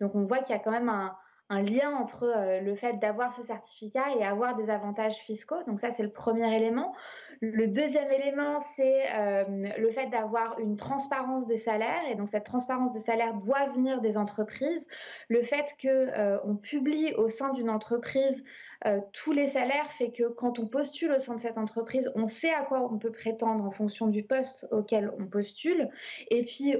[0.00, 1.16] Donc on voit qu'il y a quand même un,
[1.60, 5.62] lien entre euh, le fait d'avoir ce certificat et avoir des avantages fiscaux.
[5.66, 6.94] Donc ça, c'est le premier élément.
[7.40, 9.06] Le deuxième élément, c'est
[9.48, 12.02] le fait d'avoir une transparence des salaires.
[12.08, 14.86] Et donc cette transparence des salaires doit venir des entreprises.
[15.28, 18.44] Le fait qu'on publie au sein d'une entreprise
[18.86, 22.26] euh, tous les salaires fait que quand on postule au sein de cette entreprise, on
[22.26, 25.88] sait à quoi on peut prétendre en fonction du poste auquel on postule.
[26.30, 26.74] Et puis,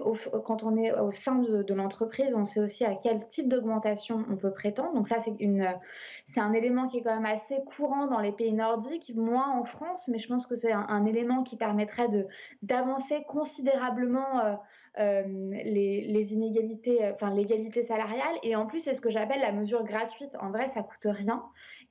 [0.44, 4.36] quand on est au sein de, l'entreprise, on sait aussi à quel type d'augmentation on
[4.36, 4.94] peut prétendent.
[4.94, 9.12] Donc ça, c'est un élément qui est quand même assez courant dans les pays nordiques,
[9.14, 12.26] moins en France, mais je pense que c'est un, élément qui permettrait de
[12.62, 14.58] d'avancer considérablement.
[14.98, 18.36] les, les, inégalités, enfin l'égalité salariale.
[18.42, 20.36] Et en plus, c'est ce que j'appelle la mesure gratuite.
[20.40, 21.42] En vrai, ça coûte rien.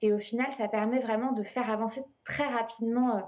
[0.02, 3.22] Et au final, ça permet vraiment de faire avancer très rapidement euh,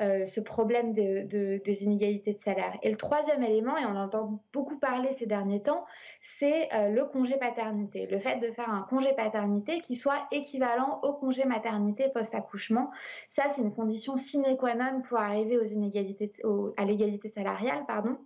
[0.00, 2.78] euh, ce problème des inégalités de salaire.
[2.82, 5.84] Et le troisième élément, et on entend beaucoup parler ces derniers temps,
[6.20, 8.06] c'est euh, le congé paternité.
[8.06, 12.90] Le fait de faire un congé paternité qui soit équivalent au congé maternité post-accouchement.
[13.28, 16.32] Ça, c'est une condition sine qua non pour arriver aux inégalités,
[16.76, 18.18] à l'égalité salariale, pardon,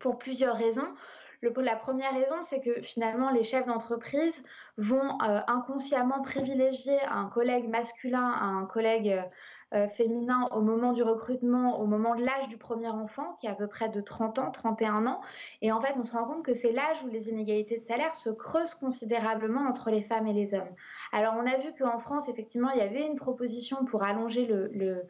[0.00, 0.88] pour plusieurs raisons
[1.42, 4.42] la première raison, c'est que finalement, les chefs d'entreprise
[4.78, 9.22] vont euh, inconsciemment privilégier un collègue masculin à un collègue euh,
[9.74, 13.50] euh, féminin au moment du recrutement, au moment de l'âge du premier enfant, qui est
[13.50, 15.20] à peu près de 30 ans, 31 ans.
[15.60, 18.14] Et en fait, on se rend compte que c'est l'âge où les inégalités de salaire
[18.14, 20.72] se creusent considérablement entre les femmes et les hommes.
[21.12, 24.68] Alors, on a vu qu'en France, effectivement, il y avait une proposition pour allonger le
[24.68, 25.02] le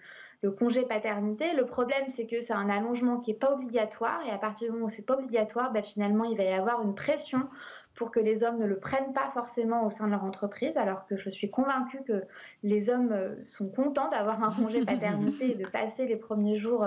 [0.58, 1.52] congé paternité.
[1.54, 4.74] Le problème, c'est que c'est un allongement qui n'est pas obligatoire et à partir du
[4.74, 7.48] moment où c'est pas obligatoire, bah, finalement, il va y avoir une pression
[7.96, 11.06] pour que les hommes ne le prennent pas forcément au sein de leur entreprise, alors
[11.06, 12.24] que je suis convaincue que
[12.62, 16.86] les hommes euh, sont contents d'avoir un congé paternité et de passer les premiers jours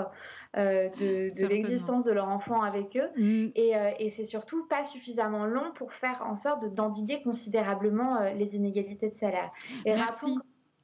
[0.56, 3.08] euh, de, l'existence de leur enfant avec eux.
[3.20, 3.48] Mm.
[3.58, 9.10] Euh, et, c'est surtout pas suffisamment long pour faire en sorte d'endiguer considérablement les inégalités
[9.10, 9.50] de salaire.
[9.84, 10.38] Et Merci.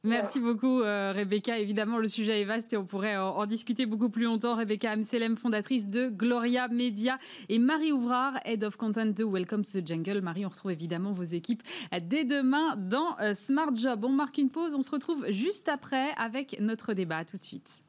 [0.07, 1.59] Merci beaucoup euh, Rebecca.
[1.59, 4.57] Évidemment, le sujet est vaste et on pourrait en, discuter beaucoup plus longtemps.
[4.57, 9.81] Rebecca Amselem, fondatrice de Gloria Media et Marie Ouvrard, Head of Content de Welcome to
[9.81, 10.21] the Jungle.
[10.21, 11.63] Marie, on retrouve évidemment vos équipes
[12.03, 14.05] dès demain dans euh, Smart Job.
[14.05, 17.25] On marque une pause, on se retrouve juste après avec notre débat.
[17.25, 17.86] tout de suite.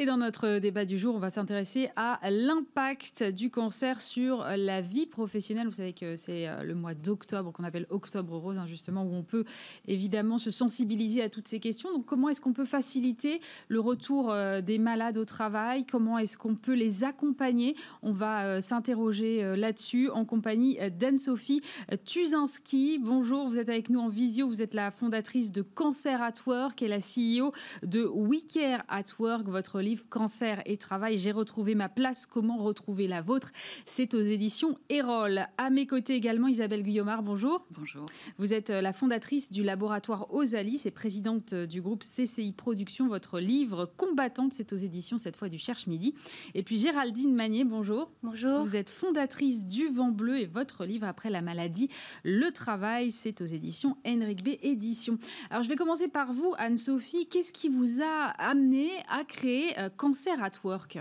[0.00, 4.80] Et dans notre débat du jour, on va s'intéresser à l'impact du cancer sur la
[4.80, 5.66] vie professionnelle.
[5.66, 9.12] Vous savez que c'est euh, le mois d'octobre qu'on appelle Octobre Rose, hein, justement, où
[9.12, 9.44] on peut
[9.88, 11.90] évidemment se sensibiliser à toutes ces questions.
[11.90, 15.84] Donc, comment est-ce qu'on peut faciliter le retour euh, des malades au travail?
[15.84, 17.74] Comment est-ce qu'on peut les accompagner?
[18.02, 21.60] On va euh, s'interroger là-dessus en compagnie d'Anne-Sophie
[22.04, 23.00] Tuzinski.
[23.00, 24.46] Bonjour, vous êtes avec nous en visio.
[24.46, 29.02] Vous êtes la fondatrice de Cancer at Work et la CEO de We Care at
[29.18, 33.52] Work, votre Cancer et travail, j'ai retrouvé ma place, comment retrouver la vôtre?
[33.86, 35.46] C'est aux éditions Erol.
[35.56, 37.66] À mes côtés également Isabelle Guillaumard, bonjour.
[37.70, 38.06] Bonjour.
[38.38, 43.08] Vous êtes euh, la fondatrice du laboratoire Osalis et présidente euh, du groupe CCI Productions.
[43.08, 46.14] Votre livre Combattante, c'est aux éditions cette fois du Cherche Midi.
[46.54, 48.10] Et puis Géraldine Magnier, bonjour.
[48.22, 48.64] Bonjour.
[48.64, 51.88] Vous êtes fondatrice du Vent Bleu et votre livre après la maladie,
[52.24, 54.48] Le Travail, c'est aux éditions Henrik B.
[54.62, 55.18] Éditions.
[55.50, 57.26] Alors je vais commencer par vous, Anne-Sophie.
[57.26, 60.98] Qu'est-ce qui vous a amené à créer euh, Cancer at Work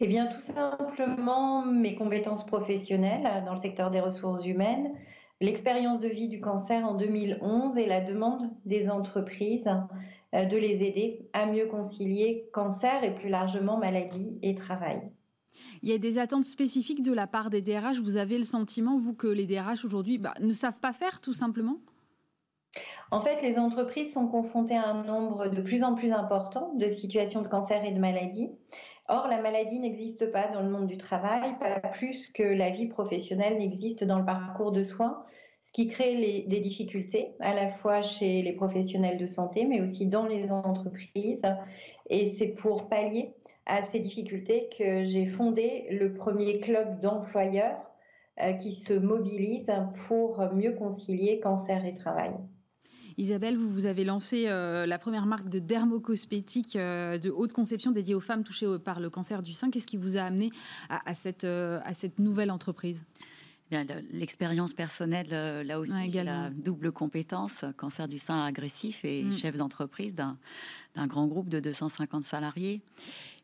[0.00, 4.92] Eh bien, tout simplement mes compétences professionnelles dans le secteur des ressources humaines,
[5.40, 9.70] l'expérience de vie du cancer en 2011 et la demande des entreprises
[10.34, 15.00] euh, de les aider à mieux concilier cancer et plus largement maladie et travail.
[15.82, 17.98] Il y a des attentes spécifiques de la part des DRH.
[17.98, 21.32] Vous avez le sentiment, vous, que les DRH aujourd'hui bah, ne savent pas faire, tout
[21.32, 21.78] simplement?
[23.10, 26.88] En fait, les entreprises sont confrontées à un nombre de plus en plus important de
[26.88, 28.50] situations de cancer et de maladie.
[29.08, 32.86] Or, la maladie n'existe pas dans le monde du travail, pas plus que la vie
[32.86, 35.24] professionnelle n'existe dans le parcours de soins,
[35.62, 40.06] ce qui crée des difficultés à la fois chez les professionnels de santé, mais aussi
[40.06, 41.42] dans les entreprises.
[42.08, 43.34] Et c'est pour pallier
[43.66, 47.80] à ces difficultés que j'ai fondé le premier club d'employeurs
[48.40, 49.72] euh, qui se mobilisent
[50.06, 52.32] pour mieux concilier cancer et travail.
[53.18, 57.90] Isabelle, vous, vous avez lancé euh, la première marque de dermocosmétique euh, de haute conception
[57.90, 59.70] dédiée aux femmes touchées par le cancer du sein.
[59.70, 60.50] Qu'est-ce qui vous a amené
[60.88, 63.04] à, cette, euh, à cette nouvelle entreprise?
[64.12, 65.28] L'expérience personnelle,
[65.64, 69.38] là aussi, la double compétence, cancer du sein agressif et mm.
[69.38, 72.82] chef d'entreprise d'un grand groupe de 250 salariés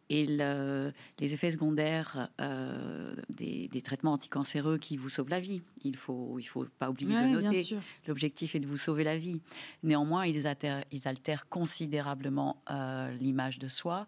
[0.09, 5.63] et les effets secondaires euh, des, traitements anticancéreux qui vous sauvent la vie.
[5.85, 7.77] Il faut, il faut pas oublier de noter.
[8.07, 9.41] L'objectif est de vous sauver la vie.
[9.83, 14.07] Néanmoins, ils, altèrent, ils altèrent considérablement euh, l'image de soi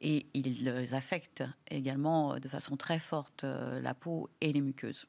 [0.00, 5.06] et ils affectent également de façon très forte euh, la peau et les muqueuses.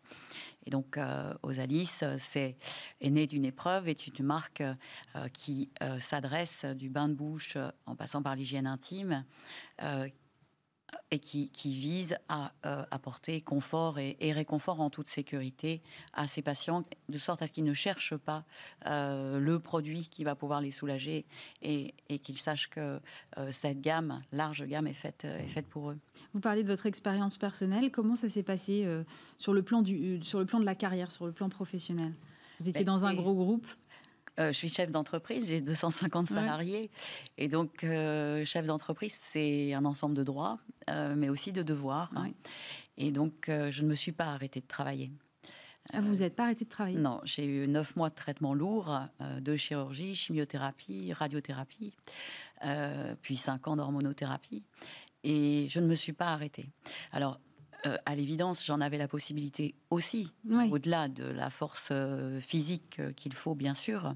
[0.65, 2.57] Et donc, euh, Osalis c'est,
[3.01, 4.63] est né d'une épreuve, est une marque
[5.33, 9.25] qui s'adresse du bain de bouche en passant par l'hygiène intime
[11.11, 15.81] et qui, vise à euh, apporter confort et, réconfort en toute sécurité
[16.13, 18.43] à ces patients, de sorte à ce qu'ils ne cherchent pas
[18.85, 21.25] euh, le produit qui va pouvoir les soulager
[21.61, 22.99] et, qu'ils sachent que
[23.37, 25.97] euh, cette gamme, large gamme, est faite, est faite pour eux.
[26.33, 27.91] Vous parlez de votre expérience personnelle.
[27.91, 28.87] Comment ça s'est passé
[29.37, 32.13] sur, le plan du, sur le plan de la carrière, sur le plan professionnel?
[32.59, 33.67] Vous étiez ben, dans un gros groupe
[34.47, 36.89] je suis chef d'entreprise, j'ai 250 salariés.
[37.37, 42.11] Et donc, euh, chef d'entreprise, c'est un ensemble de droits, euh, mais aussi de devoirs.
[42.97, 45.11] Et donc, je ne me suis pas arrêtée de travailler.
[45.93, 46.99] Ah, vous n'êtes pas arrêté de travailler?
[46.99, 51.93] Non, j'ai eu neuf mois de traitement lourd, de chirurgie, chimiothérapie, radiothérapie,
[53.21, 54.63] puis cinq ans d'hormonothérapie.
[55.23, 56.69] Et je ne me suis pas arrêtée.
[57.11, 57.39] Alors,
[57.85, 60.33] euh, à l'évidence, j'en avais la possibilité aussi,
[60.69, 64.15] au-delà de la force euh, physique euh, qu'il faut, bien sûr,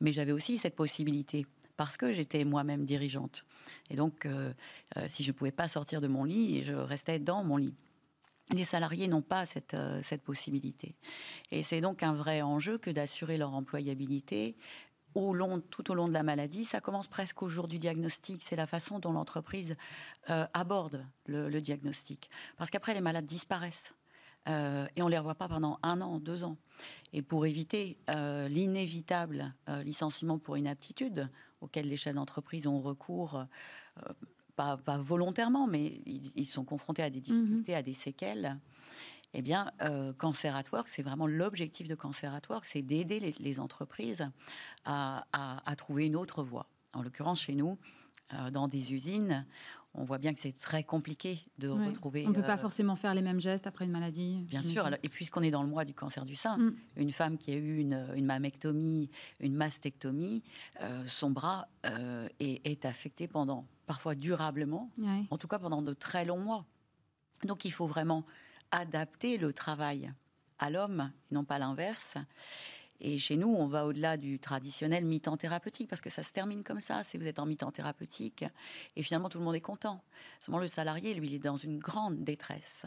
[0.00, 1.46] mais j'avais aussi cette possibilité
[1.76, 3.44] parce que j'étais moi-même dirigeante.
[3.88, 4.28] Et donc,
[5.06, 7.72] si je ne pouvais pas sortir de mon lit, je restais dans mon lit.
[8.50, 10.94] Les salariés n'ont pas cette, cette possibilité.
[11.50, 14.56] Et c'est donc un vrai enjeu que d'assurer leur employabilité,
[15.14, 16.64] long, tout au long de la maladie.
[16.64, 18.42] Ça commence presque au jour du diagnostic.
[18.42, 19.76] C'est la façon dont l'entreprise
[20.30, 22.30] euh, aborde le, diagnostic.
[22.56, 23.94] Parce qu'après, les malades disparaissent.
[24.48, 26.56] Euh, et on ne les revoit pas pendant un an, deux ans.
[27.12, 31.28] Et pour éviter euh, l'inévitable licenciement pour inaptitude
[31.60, 33.44] auquel les chefs d'entreprise ont recours,
[34.56, 38.58] pas, volontairement, mais ils, sont confrontés à des mmh difficultés, à des séquelles,
[39.34, 43.20] eh bien, euh, Cancer at Work, c'est vraiment l'objectif de Cancer at Work, c'est d'aider
[43.20, 44.28] les, entreprises
[44.84, 45.24] à,
[45.76, 46.66] trouver une autre voie.
[46.92, 47.78] En l'occurrence, chez nous,
[48.34, 49.46] euh, dans des usines,
[49.94, 52.24] on voit bien que c'est très compliqué de retrouver.
[52.26, 54.44] On ne peut pas euh, forcément faire les mêmes gestes après une maladie.
[54.48, 54.88] Bien sûr.
[55.02, 56.76] et puisqu'on est dans le mois du cancer du sein, mm.
[56.96, 60.42] une femme qui a eu une, une mammectomie, une mastectomie,
[61.06, 61.68] son bras
[62.40, 64.90] est, est, affecté pendant, parfois durablement,
[65.30, 66.64] en tout cas pendant de très longs mois.
[67.44, 68.24] Donc il faut vraiment
[68.70, 70.12] adapter le travail
[70.58, 72.16] à l'homme, et non pas l'inverse.
[73.00, 76.62] Et chez nous, on va au-delà du traditionnel mi-temps thérapeutique, parce que ça se termine
[76.62, 78.44] comme ça, si vous êtes en mi-temps thérapeutique,
[78.94, 80.02] et finalement tout le monde est content.
[80.38, 82.84] Seulement le salarié, lui, il est dans une grande détresse.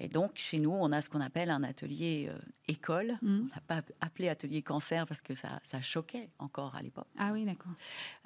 [0.00, 3.18] Et donc, chez nous, on a ce qu'on appelle un atelier euh, école.
[3.20, 3.40] Mmh.
[3.40, 7.08] On n'a pas appelé atelier cancer parce que ça, ça choquait encore à l'époque.
[7.18, 7.72] Ah oui, d'accord.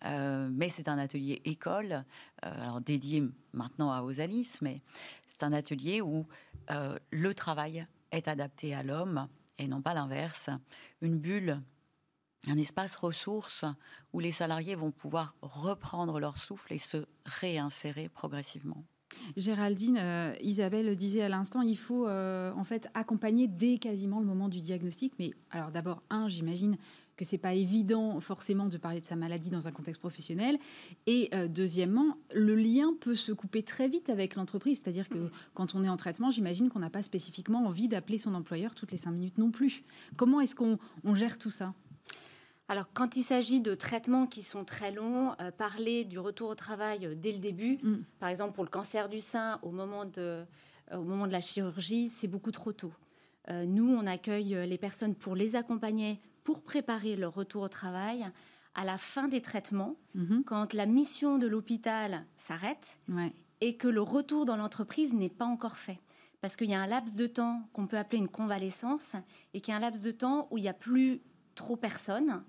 [0.05, 2.05] Euh, mais c'est un atelier école,
[2.45, 3.23] euh, alors dédié
[3.55, 4.83] maintenant à Osalis, mais
[5.27, 6.27] c'est un atelier où
[7.11, 9.27] le travail est adapté à l'homme
[9.59, 10.49] et non pas l'inverse.
[11.01, 11.61] Une bulle,
[12.49, 13.65] un espace ressource
[14.13, 18.85] où les salariés vont pouvoir reprendre leur souffle et se réinsérer progressivement.
[19.37, 24.21] Géraldine, euh, Isabelle le disait à l'instant, il faut euh, en fait accompagner dès quasiment
[24.21, 25.13] le moment du diagnostic.
[25.19, 26.77] Mais alors d'abord, un, j'imagine
[27.17, 30.59] que c'est pas évident forcément de parler de sa maladie dans un contexte professionnel.
[31.07, 34.81] Et euh, deuxièmement, le lien peut se couper très vite avec l'entreprise.
[34.83, 38.35] C'est-à-dire que quand on est en traitement, j'imagine qu'on n'a pas spécifiquement envie d'appeler son
[38.35, 39.83] employeur toutes les cinq minutes non plus.
[40.17, 40.79] Comment est-ce qu'on
[41.15, 41.75] gère tout ça?
[42.69, 46.55] Alors, quand il s'agit de traitements qui sont très longs, euh, parler du retour au
[46.55, 48.05] travail euh, dès le début, mm.
[48.19, 50.45] par exemple pour le cancer du sein, au moment de,
[50.93, 52.93] euh, au moment de la chirurgie, c'est beaucoup trop tôt.
[53.67, 58.25] nous, on accueille les personnes pour les accompagner, pour préparer leur retour au travail
[58.75, 60.45] à la fin des traitements, mm-hmm.
[60.45, 62.99] quand la mission de l'hôpital s'arrête
[63.61, 65.99] et que le retour dans l'entreprise n'est pas encore fait.
[66.41, 69.17] Parce qu'il y a un laps de temps qu'on peut appeler une convalescence
[69.55, 71.21] et qu'il y a un laps de temps où il n'y a plus
[71.55, 72.43] trop personne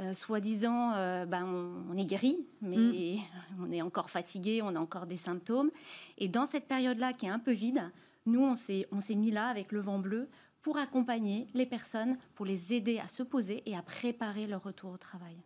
[0.00, 1.44] euh, soi-disant, euh, ben,
[1.90, 3.20] on, est guéri, mais mm.
[3.60, 5.70] on est encore fatigué, on a encore des symptômes.
[6.16, 7.82] Et dans cette période-là qui est un peu vide,
[8.24, 10.28] nous, on s'est, on s'est mis là avec le vent bleu
[10.62, 14.92] pour accompagner les personnes, pour les aider à se poser et à préparer leur retour
[14.92, 15.36] au travail.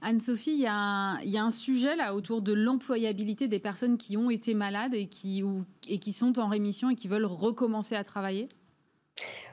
[0.00, 4.54] Anne-Sophie, il y, a un sujet là autour de l'employabilité des personnes qui ont été
[4.54, 5.44] malades et qui,
[5.88, 8.48] et qui sont en rémission et qui veulent recommencer à travailler?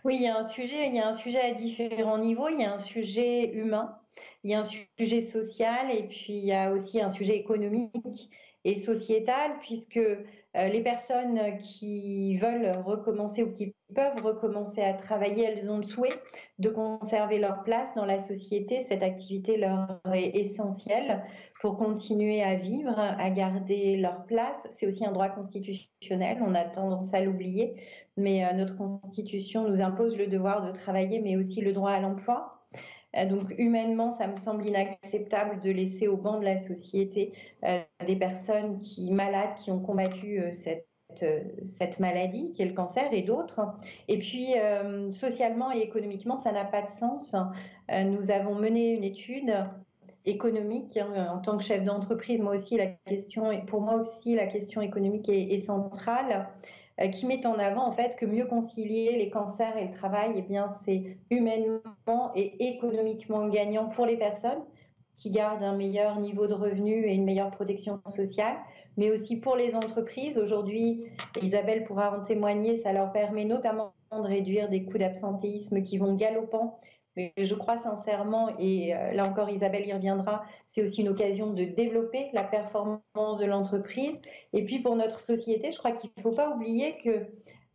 [0.06, 2.48] Oui, il y a un sujet, il y a un sujet à différents niveaux.
[2.50, 3.96] Il y a un sujet humain
[4.44, 8.30] il y a un sujet social et puis il y a aussi un sujet économique
[8.66, 15.46] et sociétal, puisque euh, les personnes qui veulent recommencer ou qui peuvent recommencer à travailler,
[15.46, 16.20] elles ont le souhait
[16.58, 18.86] de conserver leur place dans la société.
[18.90, 21.24] Cette activité leur est essentielle
[21.62, 24.58] pour continuer à vivre, à garder leur place.
[24.72, 27.76] C'est aussi un droit constitutionnel, on a tendance à l'oublier,
[28.18, 32.00] mais euh, notre constitution nous impose le devoir de travailler, mais aussi le droit à
[32.02, 32.59] l'emploi.
[33.16, 37.34] Euh, donc humainement, ça me semble inacceptable de laisser au banc de la société
[37.66, 40.52] euh, des personnes qui malades, qui ont combattu euh,
[41.66, 43.62] cette maladie qui est le cancer et d'autres.
[44.08, 44.54] Et puis,
[45.12, 47.34] socialement et économiquement, ça n'a pas de sens.
[47.90, 49.52] nous avons mené une étude
[50.26, 50.98] économique.
[50.98, 51.28] Hein.
[51.34, 55.28] En tant que chef d'entreprise, moi aussi, la question, pour moi aussi, la question économique
[55.30, 56.48] est, centrale,
[57.08, 60.42] qui met en avant en fait que mieux concilier les cancers et le travail, eh
[60.42, 64.62] bien, c'est humainement et économiquement gagnant pour les personnes
[65.18, 68.56] qui gardent un meilleur niveau de revenu et une meilleure protection sociale,
[68.98, 70.38] mais aussi pour les entreprises.
[70.38, 71.04] Aujourd'hui,
[71.42, 76.16] Isabelle pourra en témoigner, ça leur permet notamment de réduire des coûts d'absentéisme qui vont
[76.16, 76.80] galopant
[77.16, 81.52] mais je crois sincèrement, et euh, là encore Isabelle y reviendra, c'est aussi une occasion
[81.52, 84.20] de développer la performance de l'entreprise.
[84.54, 87.28] Et puis pour notre société, je crois qu'il ne faut pas oublier que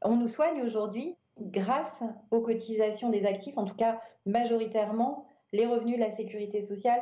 [0.03, 5.97] on nous soigne aujourd'hui grâce aux cotisations des actifs, en tout cas majoritairement, les revenus
[5.97, 7.01] de la sécurité sociale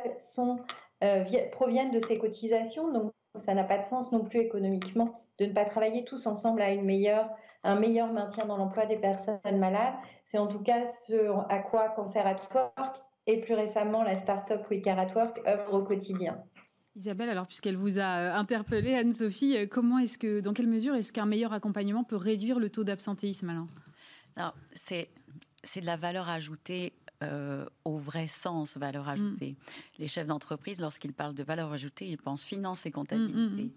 [1.03, 2.91] euh, proviennent de ces cotisations.
[2.91, 6.61] Donc ça n'a pas de sens non plus économiquement de ne pas travailler tous ensemble
[6.61, 7.29] à une meilleure,
[7.63, 9.93] un meilleur maintien dans l'emploi des personnes malades.
[10.25, 14.65] C'est en tout cas ce à quoi Cancer at Work et plus récemment la start-up
[14.69, 16.43] We Care at Work œuvrent au quotidien.
[16.95, 20.93] Isabelle, alors puisqu'elle vous a euh, interpellé, Anne-Sophie, euh, comment est-ce que, dans quelle mesure
[20.93, 23.67] est-ce qu'un meilleur accompagnement peut réduire le taux d'absentéisme alors
[24.35, 25.09] Alors, c'est,
[25.63, 26.93] c'est de la valeur ajoutée
[27.23, 29.51] euh, au vrai sens valeur ajoutée.
[29.51, 29.55] Mm.
[29.99, 33.71] Les chefs d'entreprise, lorsqu'ils parlent de valeur ajoutée, ils pensent finance et comptabilité.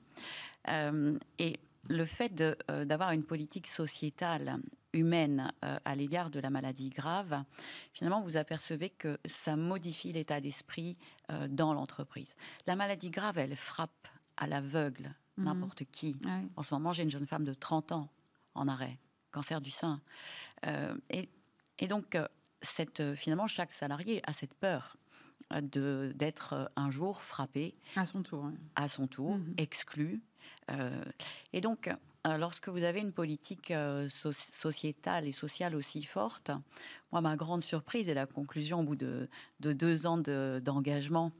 [0.68, 1.58] Mm, mm, et
[1.88, 4.60] le fait d'avoir une politique sociétale
[4.96, 7.44] humaine euh, à l'égard de la maladie grave,
[7.92, 10.96] finalement, vous apercevez que ça modifie l'état d'esprit
[11.30, 12.34] euh, dans l'entreprise.
[12.66, 15.44] La maladie grave, elle frappe à l'aveugle mhm.
[15.44, 16.16] n'importe qui.
[16.56, 18.08] En ce moment, j'ai une jeune femme de 30 ans
[18.54, 18.98] en arrêt,
[19.30, 20.00] cancer du sein.
[20.66, 22.18] Euh, et, donc,
[22.62, 24.96] cette, finalement, chaque salarié a cette peur
[25.52, 29.54] de d'être un jour frappé à son tour, à son tour, mhm.
[29.58, 30.22] exclu.
[31.52, 31.88] Et donc,
[32.26, 36.50] euh, lorsque vous avez une politique euh, sociétale et sociale aussi forte,
[37.12, 39.28] moi, ma grande surprise et la conclusion au bout de,
[39.60, 41.30] deux ans d'engagement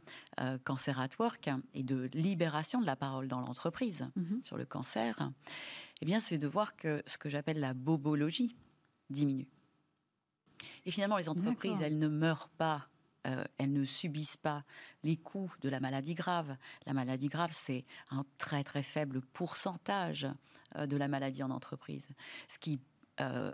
[0.41, 4.41] euh, Cancer at Work et de libération de la parole dans l'entreprise mhm.
[4.45, 5.33] sur le cancer,
[6.03, 8.55] eh bien, c'est de voir que ce que j'appelle la bobologie
[9.11, 9.49] diminue.
[10.85, 12.87] Et finalement, les entreprises, elles ne meurent pas
[13.27, 14.65] euh, elles ne subissent pas
[15.03, 16.57] les coûts de la maladie grave.
[16.87, 20.27] La maladie grave, c'est un très très faible pourcentage
[20.77, 22.09] euh, de la maladie en entreprise.
[22.49, 22.81] Ce qui
[23.21, 23.53] euh,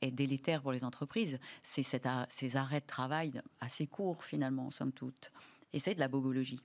[0.00, 5.32] est délétère pour les entreprises, c'est ces arrêts de travail assez courts finalement, somme toute.
[5.72, 6.60] Et c'est de la bobologie.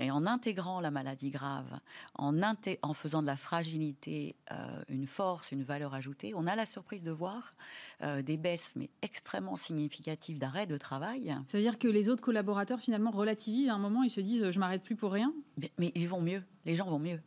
[0.00, 1.78] Et en intégrant la maladie grave,
[2.14, 2.40] en,
[2.82, 7.04] en faisant de la fragilité euh, une force, une valeur ajoutée, on a la surprise
[7.04, 7.52] de voir
[8.02, 11.34] euh, des baisses, mais extrêmement significatives d'arrêt de travail.
[11.46, 14.50] Ça veut dire que les autres collaborateurs, finalement, relativisent à un moment, ils se disent
[14.50, 15.32] je m'arrête plus pour rien?
[15.78, 17.20] Mais ils vont mieux, les gens vont mieux.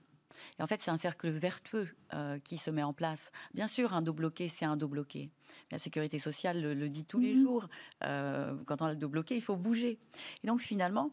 [0.60, 3.32] Et en fait, c'est un cercle vertueux euh, qui se met en place.
[3.54, 5.30] Bien sûr, un dos bloqué, c'est un dos bloqué.
[5.72, 7.44] La sécurité sociale le, dit tous les mhm.
[7.44, 7.70] jours.
[8.04, 10.00] Euh, quand on a le dos bloqué, il faut bouger.
[10.44, 11.12] Et donc, finalement,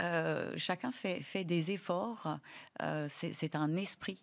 [0.00, 2.38] euh, chacun fait, fait, des efforts.
[3.08, 4.22] c'est un esprit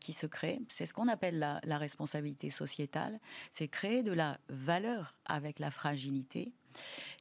[0.00, 0.60] qui se crée.
[0.70, 3.20] C'est ce qu'on appelle la, la, responsabilité sociétale.
[3.52, 6.54] C'est créer de la valeur avec la fragilité.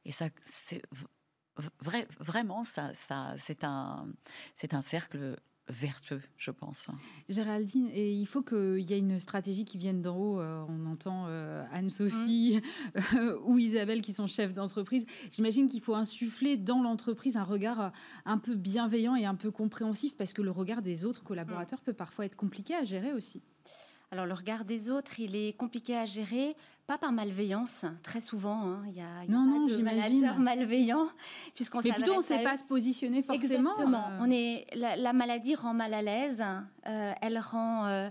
[0.05, 0.81] Et ça, c'est
[2.19, 4.07] vraiment, ça, ça c'est un,
[4.55, 5.37] c'est un cercle
[5.69, 6.87] vertueux, je pense.
[7.29, 10.39] Géraldine, et il faut qu'il y ait une stratégie qui vienne d'en haut.
[10.39, 12.61] Euh, on entend euh, Anne-Sophie
[12.95, 13.29] mmh.
[13.45, 15.05] ou Isabelle qui sont chefs d'entreprise.
[15.31, 17.89] J'imagine qu'il faut insuffler dans l'entreprise un regard euh,
[18.25, 21.85] un peu bienveillant et un peu compréhensif parce que le regard des autres collaborateurs mmh.
[21.85, 23.41] peut parfois être compliqué à gérer aussi.
[24.11, 26.55] Alors le regard des autres, il est compliqué à gérer,
[26.87, 28.61] pas par malveillance, très souvent.
[28.65, 28.83] Hein.
[28.87, 31.09] Il y a, non, non, de manager malveillant,
[31.53, 33.71] puisqu'on Mais plutôt on ne sait pas se positionner forcément.
[33.71, 34.07] Exactement.
[34.09, 34.19] Euh.
[34.21, 36.41] On est, la, maladie rend mal à l'aise,
[36.87, 38.09] euh, elle rend, euh,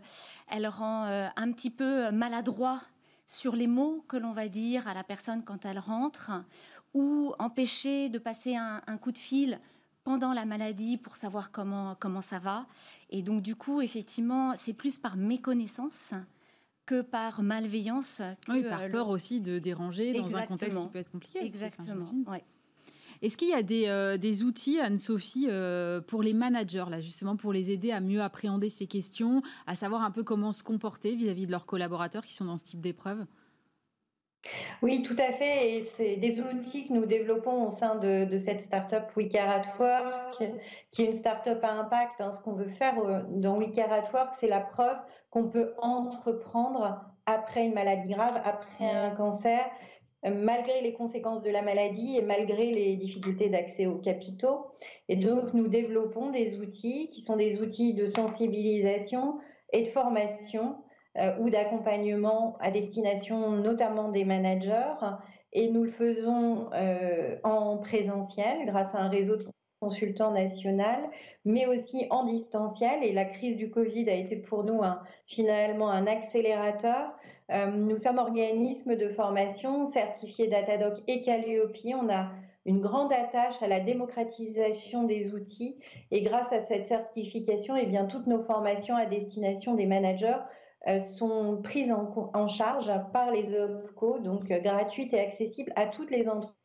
[0.48, 2.82] elle rend un petit peu maladroit
[3.24, 6.30] sur les mots que l'on va dire à la personne quand elle rentre,
[6.92, 9.58] ou empêcher de passer un, un coup de fil
[10.04, 12.66] pendant la maladie pour savoir comment, comment ça va.
[13.08, 16.14] Et donc, du coup, effectivement, c'est plus par méconnaissance
[16.86, 18.22] que par malveillance.
[18.48, 21.44] oui, par euh, peur aussi de déranger dans un contexte qui peut être compliqué.
[21.44, 22.06] Exactement.
[23.22, 27.34] Est-ce qu'il y a des, euh, des outils, Anne-Sophie, euh, pour les managers, là, justement,
[27.34, 31.14] pour les aider à mieux appréhender ces questions, à savoir un peu comment se comporter
[31.14, 33.26] vis à -vis de leurs collaborateurs qui sont dans ce type d'épreuve?
[34.82, 35.70] Oui, tout à fait.
[35.70, 39.78] Et c'est des outils que nous développons au sein de, cette startup We Care at
[39.78, 40.44] Work,
[40.90, 42.20] qui est une startup à impact.
[42.20, 42.32] Hein.
[42.34, 44.98] Ce qu'on veut faire euh, dans We Care at Work, c'est la preuve
[45.36, 49.66] qu'on peut entreprendre après une maladie grave, après un cancer,
[50.24, 54.68] euh, malgré les conséquences de la maladie et malgré les difficultés d'accès aux capitaux.
[55.10, 59.38] Et donc, nous développons des outils qui sont des outils de sensibilisation
[59.74, 60.76] et de formation
[61.18, 64.94] euh, ou d'accompagnement à destination notamment des managers
[65.52, 66.70] et nous le faisons
[67.44, 69.44] en présentiel grâce à un réseau de
[69.80, 71.00] consultants national,
[71.44, 73.02] mais aussi en distanciel.
[73.02, 74.80] Et la crise du Covid a été pour nous
[75.26, 77.12] finalement un accélérateur.
[77.74, 81.76] nous sommes organisme de formation certifié Datadoc et Calliope.
[81.84, 82.30] On a
[82.66, 85.76] une grande attache à la démocratisation des outils
[86.10, 90.38] et grâce à cette certification, eh bien, toutes nos formations à destination des managers
[90.88, 96.10] euh, sont prises en, charge par les OPCO, donc euh, gratuites et accessibles à toutes
[96.10, 96.55] les entreprises,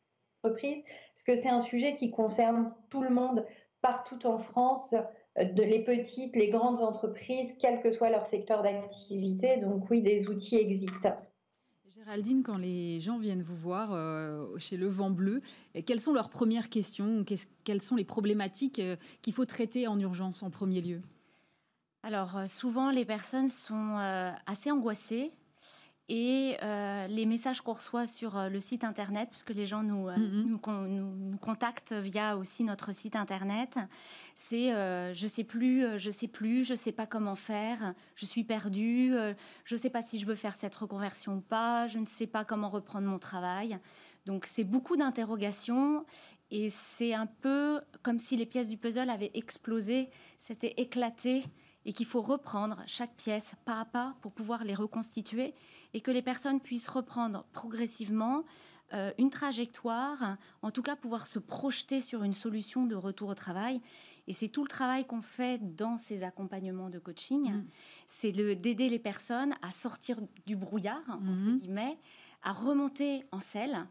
[0.42, 3.46] parce que c'est un sujet qui concerne tout le monde
[3.80, 4.94] partout en France,
[5.38, 9.56] euh, de les petites, les grandes entreprises, quel que soit leur secteur d'activité.
[9.58, 11.16] Donc oui, des outils existent.
[11.88, 13.90] Géraldine, quand les gens viennent vous voir
[14.58, 15.40] chez Le Vent Bleu,
[15.86, 17.24] quelles sont leurs premières questions
[17.64, 18.82] Quelles sont les problématiques
[19.20, 21.02] qu'il faut traiter en urgence en premier lieu?
[22.02, 25.32] Alors euh, souvent les personnes sont euh, assez angoissées
[26.08, 30.60] et euh, les messages qu'on reçoit sur le site internet, puisque les gens nous, nous,
[30.66, 33.78] nous, contactent via aussi notre site internet,
[34.34, 34.70] c'est
[35.14, 39.14] je sais plus, je sais plus, je sais pas comment faire, je suis perdue,
[39.64, 42.44] je sais pas si je veux faire cette reconversion ou pas, je ne sais pas
[42.44, 43.78] comment reprendre mon travail.
[44.26, 46.04] Donc c'est beaucoup d'interrogations
[46.50, 51.44] et c'est un peu comme si les pièces du puzzle avaient explosé, c'était éclaté
[51.84, 55.54] et qu'il faut reprendre chaque pièce pas à pas pour pouvoir les reconstituer
[55.94, 58.44] et que les personnes puissent reprendre progressivement
[58.92, 63.34] euh, une trajectoire, en tout cas pouvoir se projeter sur une solution de retour au
[63.34, 63.80] travail.
[64.28, 67.66] Et c'est tout le travail qu'on fait dans ces accompagnements de coaching, mm.
[68.06, 71.58] c'est d'aider les personnes à sortir du brouillard, entre mm-hmm.
[71.58, 71.98] guillemets,
[72.42, 73.86] à remonter en selle,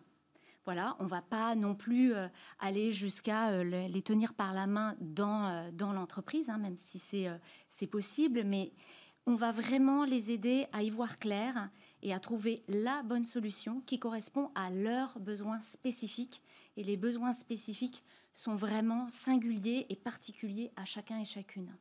[0.65, 2.27] voilà, on va pas non plus euh,
[2.59, 6.99] aller jusqu'à euh, les tenir par la main dans, euh, dans l'entreprise, hein, même si
[6.99, 7.27] c'est
[7.69, 8.71] c'est possible, mais
[9.25, 11.69] on va vraiment les aider à y voir clair
[12.03, 16.41] et à trouver la bonne solution qui correspond à leurs besoins spécifiques.
[16.77, 21.75] Et les besoins spécifiques sont vraiment singuliers et particuliers à chacun et chacune.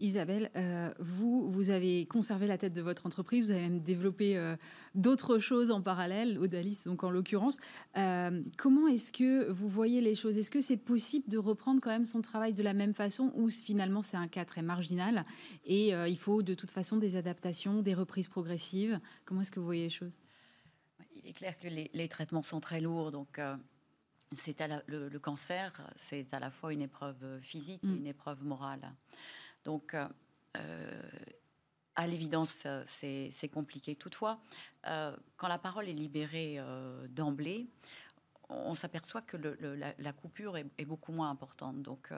[0.00, 4.36] Isabelle, euh, vous, vous avez conservé la tête de votre entreprise, vous avez même développé
[4.36, 4.56] euh,
[4.94, 7.58] d'autres choses en parallèle, Odalis donc en l'occurrence.
[7.98, 10.38] Euh, comment est-ce que vous voyez les choses?
[10.38, 13.50] Est-ce que c'est possible de reprendre quand même son travail de la même façon ou
[13.50, 15.24] finalement c'est un cas très marginal
[15.64, 18.98] et il faut de toute façon des adaptations, des reprises progressives?
[19.26, 20.18] Comment est-ce que vous voyez les choses?
[21.14, 23.38] Il est clair que les, traitements sont très lourds, donc
[24.34, 24.56] c'est
[24.88, 27.96] le, cancer, c'est à la fois une épreuve physique et mm.
[27.96, 28.92] une épreuve morale.
[29.64, 30.06] Donc, euh,
[30.56, 31.02] euh,
[31.96, 33.94] à l'évidence, c'est compliqué.
[33.94, 34.40] Toutefois,
[34.86, 36.58] euh, quand la parole est libérée
[37.08, 37.68] d'emblée,
[38.48, 41.82] on s'aperçoit que la, coupure est, beaucoup moins importante.
[41.82, 42.10] Donc,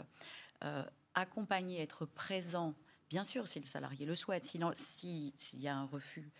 [1.14, 2.74] accompagner, être présent,
[3.10, 6.30] bien sûr, si le salarié le souhaite, s'il y a un refus,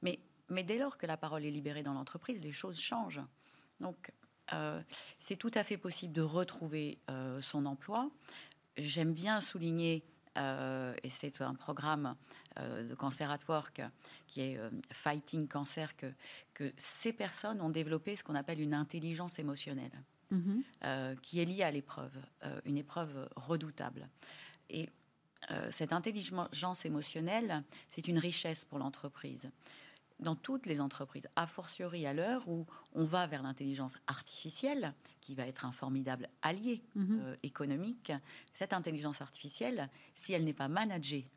[0.00, 3.22] mais dès lors que la parole est libérée dans l'entreprise, les choses changent.
[3.78, 4.12] Donc,
[5.18, 6.98] c'est tout à fait possible de retrouver
[7.40, 8.10] son emploi.
[8.80, 10.02] J'aime bien souligner
[10.38, 12.14] euh, et c'est un programme
[12.58, 13.82] euh, de Cancer at Work
[14.26, 16.06] qui est euh, Fighting Cancer, que,
[16.54, 19.92] que, ces personnes ont développé ce qu'on appelle une intelligence émotionnelle,
[20.30, 20.62] mhm.
[21.22, 22.16] qui est liée à l'épreuve,
[22.64, 24.08] une épreuve redoutable.
[24.68, 24.88] Et
[25.70, 29.50] cette intelligence émotionnelle, c'est une richesse pour l'entreprise
[30.20, 35.34] dans toutes les entreprises, a fortiori à l'heure où on va vers l'intelligence artificielle, qui
[35.34, 37.20] va être un formidable allié mhm.
[37.22, 38.12] euh, économique,
[38.52, 41.28] cette intelligence artificielle, si elle n'est pas managée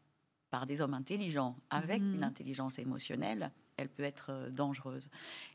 [0.49, 2.15] par des hommes intelligents avec mhm.
[2.15, 5.09] une intelligence émotionnelle, elle peut être euh, dangereuse.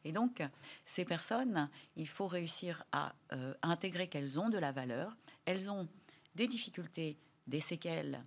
[0.04, 0.42] Et donc,
[0.84, 5.88] ces personnes, il faut réussir à euh, intégrer qu'elles ont de la valeur, elles ont
[6.34, 8.22] des difficultés, des séquelles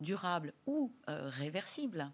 [0.00, 2.10] durables ou réversibles,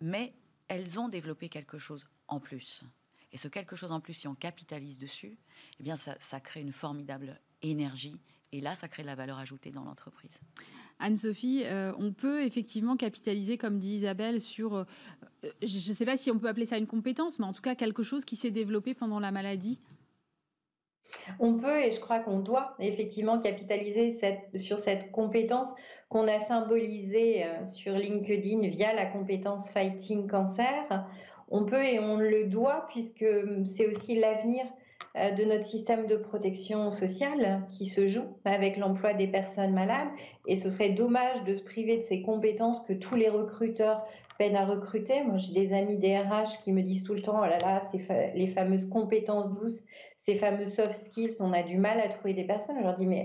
[0.00, 0.32] mais
[0.68, 2.84] elles ont développé quelque chose en plus.
[3.32, 5.36] Et ce quelque chose en plus, si on capitalise dessus,
[5.80, 8.16] eh bien, ça, crée une formidable énergie.
[8.52, 10.38] Et là, ça crée de la valeur ajoutée dans l'entreprise.
[11.00, 14.84] Anne-Sophie, euh, on peut effectivement capitaliser, comme dit Isabelle, sur, euh,
[15.62, 17.74] je ne sais pas si on peut appeler ça une compétence, mais en tout cas
[17.74, 19.80] quelque chose qui s'est développé pendant la maladie.
[21.38, 24.18] On peut et je crois qu'on doit effectivement capitaliser
[24.56, 25.68] sur cette compétence
[26.08, 31.06] qu'on a symbolisée euh, sur LinkedIn via la compétence Fighting Cancer.
[31.50, 34.64] On peut et on le doit puisque hum, c'est aussi l'avenir
[35.16, 40.08] euh, de notre système de protection sociale qui se joue avec l'emploi des personnes malades.
[40.46, 44.04] Et ce serait dommage de se priver de ces compétences que tous les recruteurs
[44.38, 45.22] peinent à recruter.
[45.22, 48.32] Moi, j'ai des amis DRH qui me disent tout le temps, oh là là, c'est
[48.34, 49.80] les fameuses compétences douces,
[50.24, 52.76] ces fameux soft skills, on a du mal à trouver des personnes.
[52.78, 53.24] Je leur dis, mais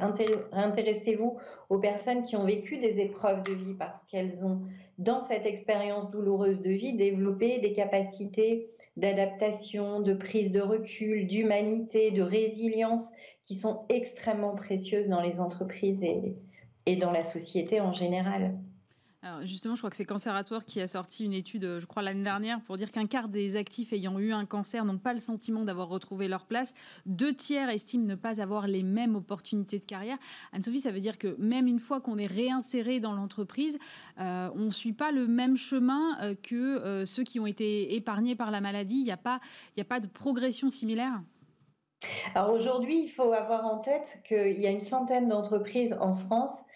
[0.52, 1.38] intéressez-vous
[1.70, 4.62] aux personnes qui ont vécu des épreuves de vie parce qu'elles ont,
[4.98, 12.12] dans cette expérience douloureuse de vie, développé des capacités d'adaptation, de prise de recul, d'humanité,
[12.12, 13.06] de résilience
[13.46, 16.36] qui sont extrêmement précieuses dans les entreprises et,
[16.86, 18.56] et dans la société en général.
[19.22, 22.24] Alors justement, je crois que c'est Canceratoire qui a sorti une étude, je crois l'année
[22.24, 25.66] dernière, pour dire qu'un quart des actifs ayant eu un cancer n'ont pas le sentiment
[25.66, 26.74] d'avoir retrouvé leur place.
[27.06, 30.18] Deux tiers estiment ne pas avoir les mêmes opportunités de carrière.
[30.54, 33.78] Anne-Sophie, ça veut dire que même une fois qu'on est réinséré dans l'entreprise,
[34.22, 37.96] euh, on ne suit pas le même chemin euh, que euh, ceux qui ont été
[37.96, 39.00] épargnés par la maladie.
[39.00, 39.42] Il n'y a, pas,
[39.78, 41.22] a pas de progression similaire
[42.34, 46.52] alors aujourd'hui, il faut avoir en tête qu'il y a une centaine d'entreprises en France
[46.52, 46.69] euh,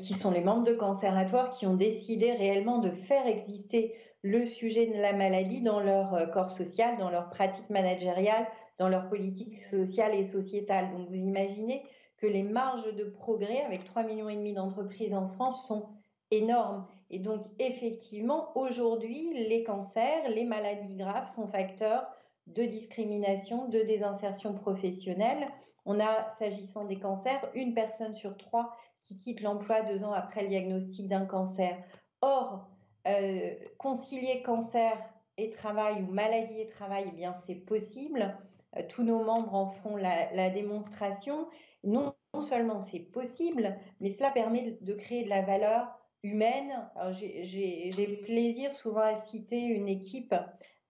[0.00, 3.94] qui sont les membres de Cancératoire, qui ont décidé réellement de faire exister
[4.26, 8.46] le sujet de la maladie dans leur euh, corps social, dans leur pratique managériale,
[8.78, 10.90] dans leur politique sociale et sociétale.
[10.92, 11.84] Donc vous imaginez
[12.16, 15.90] que les marges de progrès avec 3,5 millions et demi d'entreprises en France sont
[16.32, 16.86] énormes.
[17.10, 22.06] Et donc effectivement, aujourd'hui, les cancers, les maladies graves sont facteurs
[22.48, 25.46] de discrimination, de désinsertion professionnelle.
[25.84, 28.76] On a, s'agissant des cancers, une personne sur trois
[29.06, 31.76] qui quitte l'emploi deux ans après le diagnostic d'un cancer.
[32.20, 32.68] Or,
[33.06, 34.96] euh, concilier cancer
[35.38, 38.36] et travail ou maladie et travail, eh bien, c'est possible.
[38.76, 41.46] Euh, tous nos membres en font la, démonstration.
[41.84, 42.14] Non,
[42.48, 45.86] seulement c'est possible, mais cela permet de créer de la valeur
[46.22, 46.90] humaine.
[47.12, 50.34] J'ai plaisir souvent à citer une équipe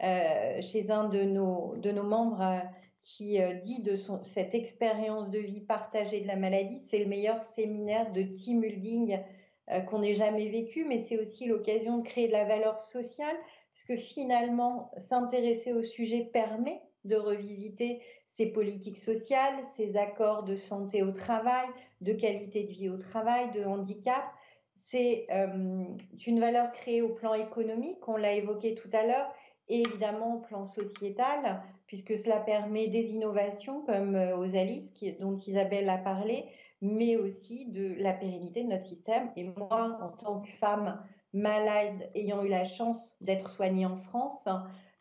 [0.02, 2.62] euh, chez un de nos, de nos membres
[3.06, 7.06] qui euh, dit de son, cette expérience de vie partagée de la maladie, c'est le
[7.06, 9.20] meilleur séminaire de team building
[9.70, 13.36] euh, qu'on ait jamais vécu, mais c'est aussi l'occasion de créer de la valeur sociale,
[13.72, 18.02] puisque finalement, s'intéresser au sujet permet de revisiter
[18.36, 21.68] ses politiques sociales, ses accords de santé au travail,
[22.00, 24.24] de qualité de vie au travail, de handicap.
[24.90, 25.84] C'est euh,
[26.26, 29.32] une valeur créée au plan économique, on l'a évoqué tout à l'heure,
[29.68, 34.46] et évidemment au plan sociétal, puisque cela permet des innovations comme euh, aux
[35.20, 36.44] dont Isabelle a parlé,
[36.82, 39.30] mais aussi de la pérennité de notre système.
[39.36, 41.00] Et moi, en tant que femme
[41.32, 44.46] malade, ayant eu la chance d'être soignée en France,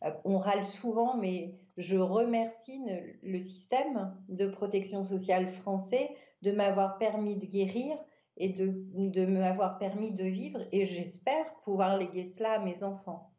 [0.03, 2.79] euh, on râle souvent, mais je remercie
[3.21, 6.11] le système de protection sociale français
[6.41, 7.97] de m'avoir permis de guérir
[8.37, 13.31] et de m'avoir permis de vivre, et j'espère pouvoir léguer cela à mes enfants.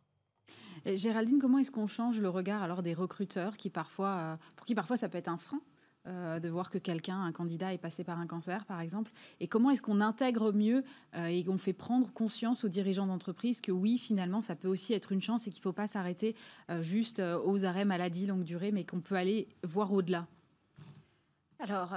[0.94, 4.74] Géraldine, comment est-ce qu'on change le regard alors des recruteurs qui parfois, euh, pour qui
[4.74, 5.60] parfois ça peut être un frein
[6.06, 9.10] euh, de voir que quelqu'un, un candidat, est passé par un cancer, par exemple?
[9.40, 10.84] Et comment est-ce qu'on intègre mieux
[11.16, 14.94] euh, et qu'on fait prendre conscience aux dirigeants d'entreprise que oui, finalement, ça peut aussi
[14.94, 16.36] être une chance et qu'il ne faut pas s'arrêter
[16.80, 20.28] juste aux arrêts maladie longue durée, mais qu'on peut aller voir au-delà?
[21.58, 21.94] Alors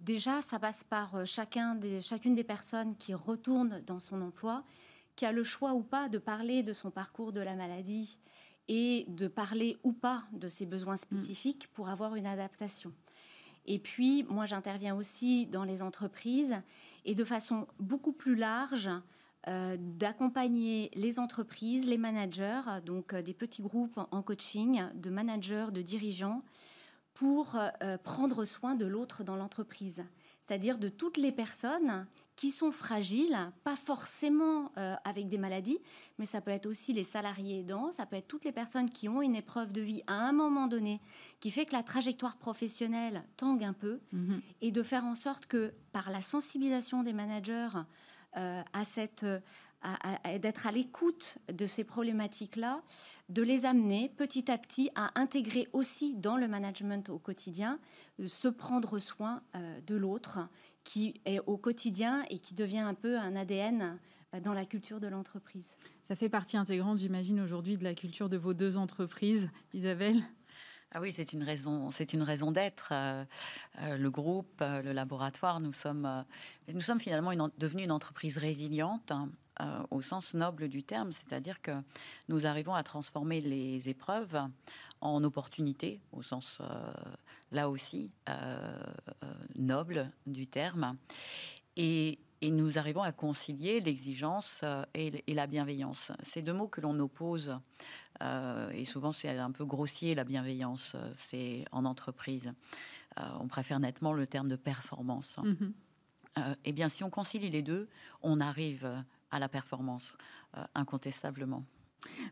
[0.00, 4.64] déjà, ça passe par chacun des, chacune des personnes qui retournent dans son emploi
[5.22, 8.18] qui a le choix ou pas de parler de son parcours de la maladie
[8.66, 12.92] et de parler ou pas de ses besoins spécifiques pour avoir une adaptation.
[13.64, 16.60] Et puis, moi, j'interviens aussi dans les entreprises
[17.04, 18.90] et de façon beaucoup plus large,
[19.46, 25.68] euh, d'accompagner les entreprises, les managers, donc euh, des petits groupes en coaching, de managers,
[25.70, 26.42] de dirigeants,
[27.14, 30.04] pour euh, prendre soin de l'autre dans l'entreprise.
[30.40, 35.78] C'est-à-dire de toutes les personnes qui sont fragiles, pas forcément euh, avec des maladies,
[36.18, 39.08] mais ça peut être aussi les salariés aidants, ça peut être toutes les personnes qui
[39.08, 41.00] ont une épreuve de vie à un moment donné
[41.40, 44.40] qui fait que la trajectoire professionnelle tangue un peu, mhm.
[44.60, 47.68] et de faire en sorte que par la sensibilisation des managers
[48.36, 49.26] euh, à cette
[50.38, 52.82] d'être à l'écoute de ces problématiques-là,
[53.30, 57.80] de les amener petit à petit à intégrer aussi dans le management au quotidien,
[58.20, 59.42] euh, se prendre soin
[59.86, 60.38] de l'autre
[60.84, 63.98] qui est au quotidien et qui devient un peu un ADN
[64.34, 65.76] euh, dans la culture de l'entreprise.
[66.02, 70.22] Ça fait partie intégrante, j'imagine, aujourd'hui de la culture de vos deux entreprises, Isabelle
[70.94, 72.90] ah oui, c'est une raison, c'est une raison d'être.
[72.92, 73.24] Euh,
[73.80, 76.06] euh, le groupe, le laboratoire, nous sommes,
[76.70, 79.30] nous sommes finalement une, devenus une entreprise résiliente hein,
[79.90, 81.70] au sens noble du terme, c'est-à-dire que
[82.28, 84.38] nous arrivons à transformer les épreuves
[85.02, 86.62] en opportunités au sens
[87.52, 88.32] là aussi euh,
[89.22, 90.96] euh, noble du terme.
[91.76, 96.10] Et, nous arrivons à concilier l'exigence euh, et, la bienveillance.
[96.24, 97.56] Ces deux mots que l'on oppose,
[98.72, 102.52] et souvent c'est un peu grossier la bienveillance, c'est en entreprise.
[103.16, 105.38] on préfère nettement le terme de performance.
[105.38, 106.56] Mm-hmm.
[106.64, 107.88] eh bien, si on concilie les deux,
[108.22, 110.16] on arrive à la performance,
[110.74, 111.64] incontestablement.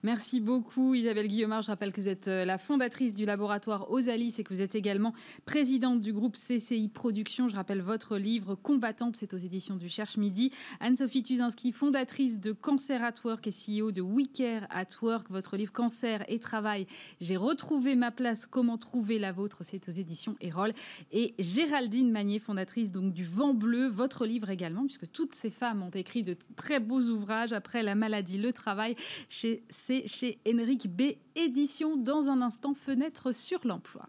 [0.02, 1.62] Merci beaucoup Isabelle Guillaumard.
[1.62, 4.74] Je rappelle que vous êtes euh, la fondatrice du laboratoire Osalis et que vous êtes
[4.74, 5.12] également
[5.44, 7.48] présidente du groupe CCI Productions.
[7.48, 10.52] Je rappelle votre livre Combattante, c'est aux éditions du Cherche Midi.
[10.80, 15.30] Anne-Sophie Tuzinski, fondatrice de Cancer at Work et CEO de WeCare at Work.
[15.30, 16.86] Votre livre Cancer et Travail,
[17.20, 20.72] j'ai retrouvé ma place, comment trouver la vôtre, c'est aux éditions Erol.
[21.12, 25.82] Et Géraldine Magnier, fondatrice donc du Vent Bleu, votre livre également, puisque toutes ces femmes
[25.82, 28.96] ont écrit de très beaux ouvrages après la maladie, le travail
[29.28, 31.12] chez c'est chez Henrik B.
[31.34, 31.96] Édition.
[31.96, 34.06] Dans un instant, fenêtre sur l'emploi.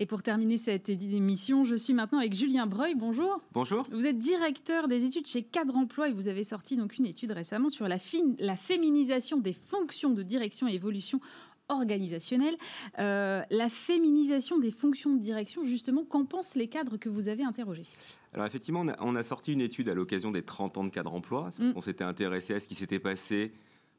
[0.00, 2.94] Et pour terminer cette émission, je suis maintenant avec Julien Breuil.
[2.94, 3.40] Bonjour.
[3.52, 3.82] Bonjour.
[3.90, 7.32] Vous êtes directeur des études chez Cadre Emploi et vous avez sorti donc une étude
[7.32, 7.96] récemment sur la,
[8.38, 11.20] la féminisation des fonctions de direction et évolution
[11.68, 12.56] organisationnelle.
[12.98, 17.44] Euh, la féminisation des fonctions de direction, justement, qu'en pensent les cadres que vous avez
[17.44, 17.86] interrogés?
[18.32, 21.50] Alors effectivement, on a, sorti une étude à l'occasion des 30 ans de cadre emploi.
[21.58, 21.72] Mm.
[21.76, 23.52] On s'était intéressé à ce qui s'était passé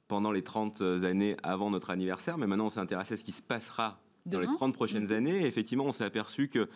[0.08, 3.32] pendant les 30 années avant notre anniversaire, mais maintenant on s'est intéressé à ce qui
[3.32, 5.14] se passera dans les 30 prochaines mm.
[5.14, 5.42] années.
[5.42, 6.68] Et effectivement, on s'est aperçu que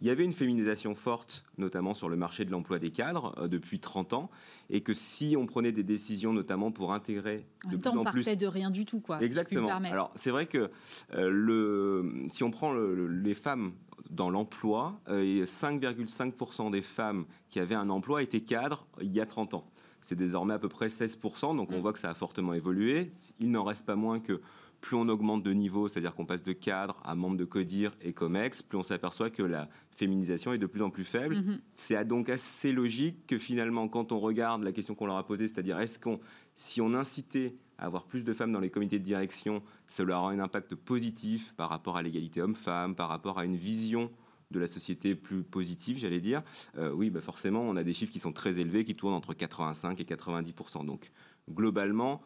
[0.00, 3.48] il y avait une féminisation forte, notamment sur le marché de l'emploi des cadres, euh,
[3.48, 4.30] depuis 30 ans,
[4.68, 8.36] et que si on prenait des décisions, notamment pour intégrer en de plus on partait
[8.36, 9.22] de rien du tout, quoi.
[9.22, 9.68] Exactement.
[9.68, 10.70] Alors c'est vrai que
[11.14, 13.72] euh, le, si on prend les femmes
[14.10, 19.26] dans l'emploi, 5,5% euh, des femmes qui avaient un emploi étaient cadres il y a
[19.26, 19.64] 30 ans.
[20.02, 21.80] C'est désormais à peu près 16%, donc on mm.
[21.80, 23.10] voit que ça a fortement évolué.
[23.40, 24.40] Il n'en reste pas moins que
[24.86, 28.12] plus on augmente de niveau, c'est-à-dire qu'on passe de cadre à membre de CODIR et
[28.12, 31.38] COMEX, plus on s'aperçoit que la féminisation est de plus en plus faible.
[31.38, 31.58] Mhm.
[31.74, 35.48] C'est donc assez logique que finalement, quand on regarde la question qu'on leur a posée,
[35.48, 36.20] c'est-à-dire est-ce qu'on,
[36.54, 40.30] si on incitait à avoir plus de femmes dans les comités de direction, cela aura
[40.30, 44.08] un impact positif par rapport à l'égalité homme-femme, par rapport à une vision
[44.52, 46.44] de la société plus positive, j'allais dire,
[46.78, 49.34] euh, oui, bah forcément, on a des chiffres qui sont très élevés, qui tournent entre
[49.34, 51.10] 85 et 90% Donc,
[51.50, 52.22] globalement,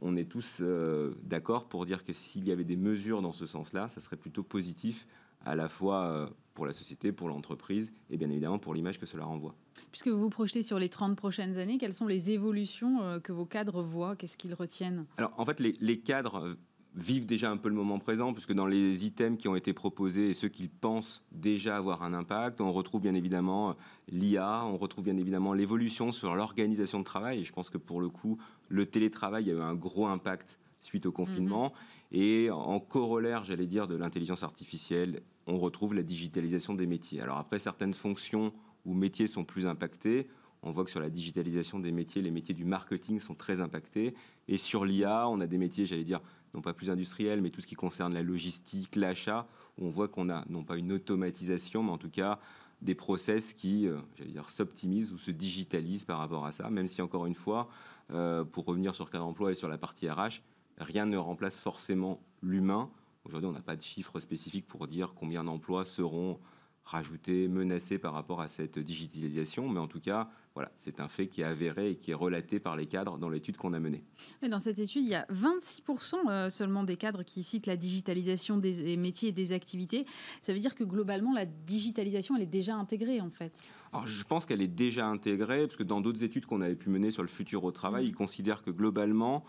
[0.00, 3.46] on est tous euh, d'accord pour dire que s'il y avait des mesures dans ce
[3.46, 5.06] sens-là, ça serait plutôt positif
[5.44, 9.06] à la fois euh, pour la société, pour l'entreprise et bien évidemment pour l'image que
[9.06, 9.54] cela renvoie.
[9.90, 13.32] Puisque vous vous projetez sur les 30 prochaines années, quelles sont les évolutions euh, que
[13.32, 14.16] vos cadres voient?
[14.16, 15.06] Qu'est-ce qu'ils retiennent?
[15.16, 16.56] Alors en fait, les, cadres
[16.94, 20.30] vivent déjà un peu le moment présent, puisque dans les items qui ont été proposés
[20.30, 23.74] et ceux qu'ils pensent déjà avoir un impact, on retrouve bien évidemment
[24.08, 27.40] l'IA, on retrouve bien évidemment l'évolution sur l'organisation de travail.
[27.40, 28.38] Et je pense que pour le coup,
[28.68, 31.68] le télétravail a eu un gros impact suite au confinement.
[31.68, 32.16] Mm-hmm.
[32.16, 37.20] Et en corollaire, j'allais dire, de l'intelligence artificielle, on retrouve la digitalisation des métiers.
[37.20, 38.52] Alors après, certaines fonctions
[38.84, 40.28] ou métiers sont plus impactés.
[40.62, 44.14] On voit que sur la digitalisation des métiers, les métiers du marketing sont très impactés.
[44.48, 46.20] Et sur l'IA, on a des métiers, j'allais dire,
[46.54, 49.46] non pas plus industriels, mais tout ce qui concerne la logistique, l'achat,
[49.78, 52.38] où on voit qu'on a non pas une automatisation, mais en tout cas
[52.82, 56.86] des process qui, euh, j'allais dire, s'optimisent ou se digitalisent par rapport à ça, même
[56.86, 57.68] si encore une fois,
[58.12, 60.42] euh, pour revenir sur cadre emploi et sur la partie RH,
[60.78, 62.90] rien ne remplace forcément l'humain.
[63.24, 66.38] Aujourd'hui, on n'a pas de chiffres spécifiques pour dire combien d'emplois seront
[66.84, 71.26] rajoutés, menacés par rapport à cette digitalisation, mais en tout cas, voilà, c'est un fait
[71.26, 74.04] qui est avéré et qui est relaté par les cadres dans l'étude qu'on a menée.
[74.48, 78.58] dans cette étude, il y a 26% euh, seulement des cadres qui citent la digitalisation
[78.58, 80.04] des métiers et des activités.
[80.42, 83.58] Ça veut dire que globalement, la digitalisation, elle est déjà intégrée en fait.
[83.92, 86.90] Alors, je pense qu'elle est déjà intégrée, parce que dans d'autres études qu'on avait pu
[86.90, 88.08] mener sur le futur au travail, mmh.
[88.08, 89.44] ils considèrent que globalement,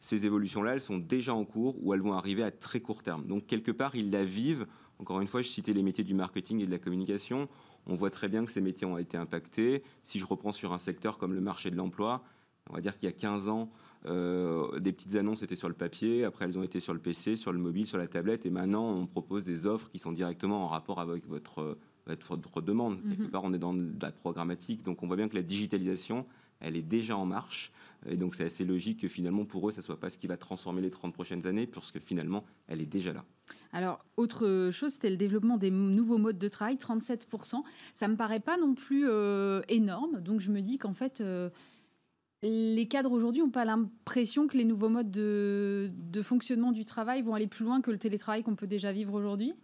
[0.00, 3.26] ces évolutions-là, elles sont déjà en cours ou elles vont arriver à très court terme.
[3.26, 4.66] Donc, quelque part, ils la vivent.
[4.98, 7.48] Encore une fois, je citais les métiers du marketing et de la communication
[7.88, 9.82] on voit très bien que ces métiers ont été impactés.
[10.04, 12.22] Si je reprends sur un secteur comme le marché de l'emploi,
[12.70, 13.70] on va dire qu'il y a 15 ans,
[14.06, 17.36] euh, des petites annonces étaient sur le papier, après elles ont été sur le PC,
[17.36, 20.64] sur le mobile, sur la tablette, et maintenant on propose des offres qui sont directement
[20.64, 23.00] en rapport avec votre, votre, demande.
[23.02, 25.42] Mm Quelque part, on est dans de la programmatique, donc on voit bien que la
[25.42, 26.26] digitalisation,
[26.60, 27.72] elle est déjà en marche.
[28.06, 30.26] Et donc c'est assez logique que finalement pour eux, ça ne soit pas ce qui
[30.28, 33.24] va transformer les 30 prochaines années, puisque finalement, elle est déjà là.
[33.72, 37.62] Alors, autre chose, c'était le développement des nouveaux modes de travail, 37%.
[37.94, 40.20] Ça ne me paraît pas non plus euh, énorme.
[40.20, 41.50] Donc je me dis qu'en fait, euh,
[42.42, 45.90] les cadres aujourd'hui n'ont pas l'impression que les nouveaux modes de,
[46.22, 49.54] fonctionnement du travail vont aller plus loin que le télétravail qu'on peut déjà vivre aujourd'hui?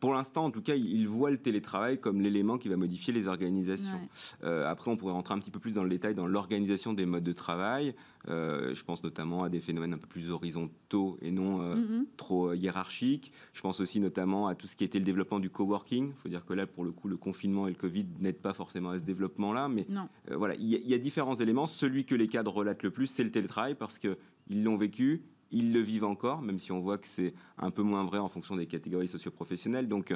[0.00, 3.28] Pour l'instant, en tout cas, il voit le télétravail comme l'élément qui va modifier les
[3.28, 4.08] organisations.
[4.44, 7.06] Euh, après, on pourrait rentrer un petit peu plus dans le détail dans l'organisation des
[7.06, 7.94] modes de travail.
[8.28, 12.04] Euh, je pense notamment à des phénomènes un peu plus horizontaux et non euh, mm-hmm.
[12.16, 13.32] trop hiérarchiques.
[13.52, 16.08] Je pense aussi notamment à tout ce qui était le développement du coworking.
[16.08, 18.52] Il faut dire que là, pour le coup, le confinement et le Covid n'aident pas
[18.52, 19.68] forcément à ce développement-là.
[19.68, 19.86] Mais
[20.30, 21.66] voilà, il y, a différents éléments.
[21.66, 25.72] Celui que les cadres relatent le plus, c'est le télétravail parce qu'ils l'ont vécu ils
[25.72, 28.56] le vivent encore, même si on voit que c'est un peu moins vrai en fonction
[28.56, 29.88] des catégories socioprofessionnelles.
[29.88, 30.14] Donc,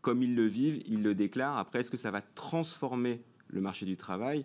[0.00, 1.58] comme ils le vivent, ils le déclarent.
[1.58, 4.44] Après, est-ce que ça va transformer le marché du travail?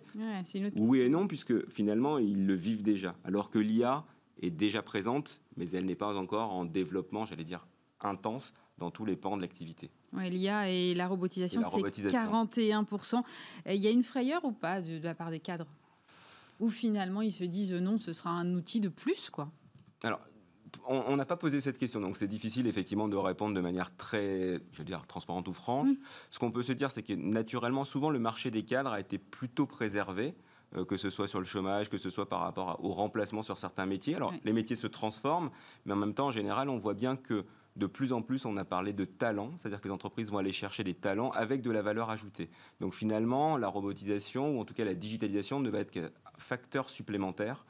[0.76, 3.14] Oui et non, puisque finalement, ils le vivent déjà.
[3.24, 4.04] Alors que l'IA
[4.42, 7.66] est déjà présente, mais elle n'est pas encore en développement, j'allais dire,
[8.00, 9.90] intense dans tous les pans de l'activité.
[10.14, 13.22] L'IA et la robotisation, c'est 41%.
[13.66, 15.66] Il y a une frayeur ou pas de, de la part des cadres?
[16.58, 19.50] Ou finalement, ils se disent non, ce sera un outil de plus, quoi?
[20.02, 20.20] Alors,
[20.86, 24.60] on n'a pas posé cette question, donc c'est difficile effectivement de répondre de manière très,
[24.72, 25.88] je veux dire, transparente ou franche.
[25.88, 25.96] Mm.
[26.30, 29.18] Ce qu'on peut se dire, c'est que naturellement, souvent, le marché des cadres a été
[29.18, 30.34] plutôt préservé
[30.76, 33.58] euh, que ce soit sur le chômage, que ce soit par rapport au remplacement sur
[33.58, 34.14] certains métiers.
[34.14, 35.50] Alors, les métiers se transforment,
[35.84, 37.44] mais en même temps, en général, on voit bien que
[37.76, 40.52] de plus en plus, on a parlé de talent, c'est-à-dire que les entreprises vont aller
[40.52, 42.50] chercher des talents avec de la valeur ajoutée.
[42.80, 46.90] Donc finalement, la robotisation, ou en tout cas la digitalisation, ne va être qu'un facteur
[46.90, 47.64] supplémentaire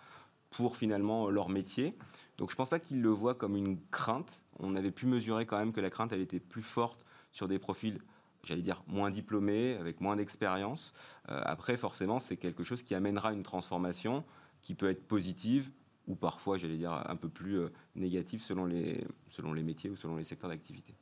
[0.51, 1.97] pour finalement leur métier.
[2.39, 4.43] Donc je ne pense pas qu'ils le voient comme une crainte.
[4.59, 7.59] On avait pu mesurer quand même que la crainte, elle était plus forte sur des
[7.59, 8.01] profils,
[8.45, 10.93] j'allais dire, moins diplômés, avec moins d'expérience.
[11.29, 14.25] Euh, après, forcément, c'est quelque chose qui amènera une transformation
[14.63, 15.71] qui peut être positive
[16.11, 19.97] ou parfois, j'allais dire, un peu plus euh, négatif selon les, selon les métiers ou
[19.97, 20.95] selon les secteurs d'activité.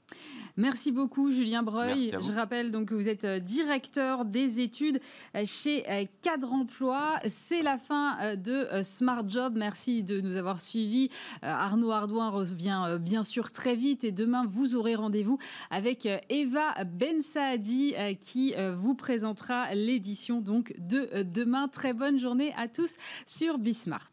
[0.57, 2.11] Merci beaucoup, Julien Breuil.
[2.11, 5.01] Je rappelle donc que vous êtes euh, directeur des études
[5.35, 7.15] euh, chez Cadre Emploi.
[7.27, 9.55] C'est la fin de Smart Job.
[9.57, 11.11] Merci de nous avoir suivis.
[11.43, 15.39] Arnaud Ardouin revient bien sûr très vite et demain, vous aurez rendez-vous
[15.71, 21.69] avec Eva Ben Saadi qui vous présentera l'édition donc de demain.
[21.69, 24.13] Très bonne journée à tous sur Bismart.